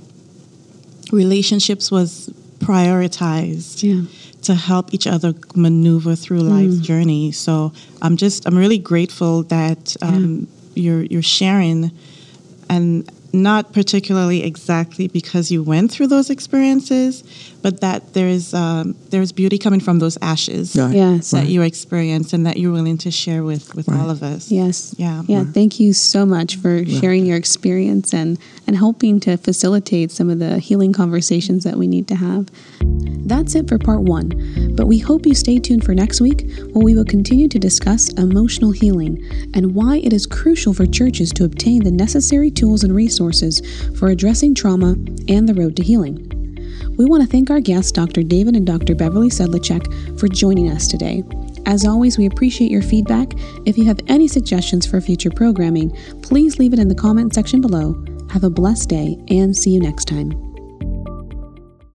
relationships 1.11 1.91
was 1.91 2.29
prioritized 2.59 3.81
yeah. 3.81 4.07
to 4.43 4.53
help 4.53 4.93
each 4.93 5.07
other 5.07 5.33
maneuver 5.55 6.15
through 6.15 6.41
life's 6.41 6.75
mm. 6.75 6.83
journey? 6.83 7.31
So 7.31 7.73
I'm 8.01 8.17
just 8.17 8.45
I'm 8.45 8.57
really 8.57 8.79
grateful 8.79 9.43
that 9.43 9.95
um, 10.01 10.47
yeah. 10.75 10.83
you're 10.83 11.03
you're 11.03 11.21
sharing 11.21 11.91
and 12.69 13.09
not 13.33 13.73
particularly 13.73 14.43
exactly 14.43 15.07
because 15.07 15.51
you 15.51 15.63
went 15.63 15.91
through 15.91 16.07
those 16.07 16.29
experiences, 16.29 17.23
but 17.61 17.81
that 17.81 18.13
there's 18.13 18.53
um, 18.53 18.95
there's 19.09 19.31
beauty 19.31 19.57
coming 19.57 19.79
from 19.79 19.99
those 19.99 20.17
ashes 20.21 20.75
right. 20.75 20.95
yes. 20.95 21.31
that 21.31 21.39
right. 21.39 21.47
you 21.47 21.61
experienced 21.61 22.33
and 22.33 22.45
that 22.45 22.57
you're 22.57 22.71
willing 22.71 22.97
to 22.99 23.11
share 23.11 23.43
with 23.43 23.75
with 23.75 23.87
right. 23.87 23.99
all 23.99 24.09
of 24.09 24.23
us. 24.23 24.51
Yes. 24.51 24.95
Yeah. 24.97 25.23
Yeah. 25.27 25.43
Thank 25.43 25.79
you 25.79 25.93
so 25.93 26.25
much 26.25 26.55
for 26.57 26.85
sharing 26.85 27.25
your 27.25 27.37
experience 27.37 28.13
and 28.13 28.39
and 28.67 28.75
helping 28.75 29.19
to 29.21 29.37
facilitate 29.37 30.11
some 30.11 30.29
of 30.29 30.39
the 30.39 30.59
healing 30.59 30.93
conversations 30.93 31.63
that 31.63 31.75
we 31.75 31.87
need 31.87 32.07
to 32.07 32.15
have. 32.15 32.47
That's 33.29 33.53
it 33.53 33.67
for 33.67 33.77
part 33.77 34.01
one, 34.01 34.73
but 34.75 34.87
we 34.87 34.97
hope 34.97 35.25
you 35.25 35.35
stay 35.35 35.59
tuned 35.59 35.85
for 35.85 35.93
next 35.93 36.19
week 36.19 36.49
where 36.71 36.83
we 36.83 36.95
will 36.95 37.05
continue 37.05 37.47
to 37.47 37.59
discuss 37.59 38.09
emotional 38.13 38.71
healing 38.71 39.23
and 39.53 39.75
why 39.75 39.97
it 39.97 40.13
is 40.13 40.25
crucial 40.25 40.73
for 40.73 40.85
churches 40.85 41.31
to 41.33 41.43
obtain 41.43 41.83
the 41.83 41.91
necessary 41.91 42.49
tools 42.49 42.83
and 42.83 42.95
resources 43.19 43.61
for 43.97 44.09
addressing 44.09 44.55
trauma 44.55 44.95
and 45.27 45.47
the 45.47 45.53
road 45.53 45.75
to 45.75 45.83
healing. 45.83 46.25
We 46.97 47.05
want 47.05 47.23
to 47.23 47.29
thank 47.29 47.49
our 47.49 47.59
guests, 47.59 47.91
Dr. 47.91 48.23
David 48.23 48.55
and 48.55 48.65
Dr. 48.65 48.95
Beverly 48.95 49.29
Sedlacek, 49.29 50.19
for 50.19 50.27
joining 50.27 50.69
us 50.69 50.87
today. 50.87 51.23
As 51.65 51.85
always, 51.85 52.17
we 52.17 52.25
appreciate 52.25 52.71
your 52.71 52.81
feedback. 52.81 53.33
If 53.65 53.77
you 53.77 53.85
have 53.85 53.99
any 54.07 54.27
suggestions 54.27 54.85
for 54.85 54.99
future 54.99 55.29
programming, 55.29 55.91
please 56.21 56.59
leave 56.59 56.73
it 56.73 56.79
in 56.79 56.87
the 56.87 56.95
comment 56.95 57.33
section 57.33 57.61
below. 57.61 58.03
Have 58.31 58.43
a 58.43 58.49
blessed 58.49 58.89
day 58.89 59.17
and 59.29 59.55
see 59.55 59.71
you 59.71 59.79
next 59.79 60.05
time. 60.05 60.48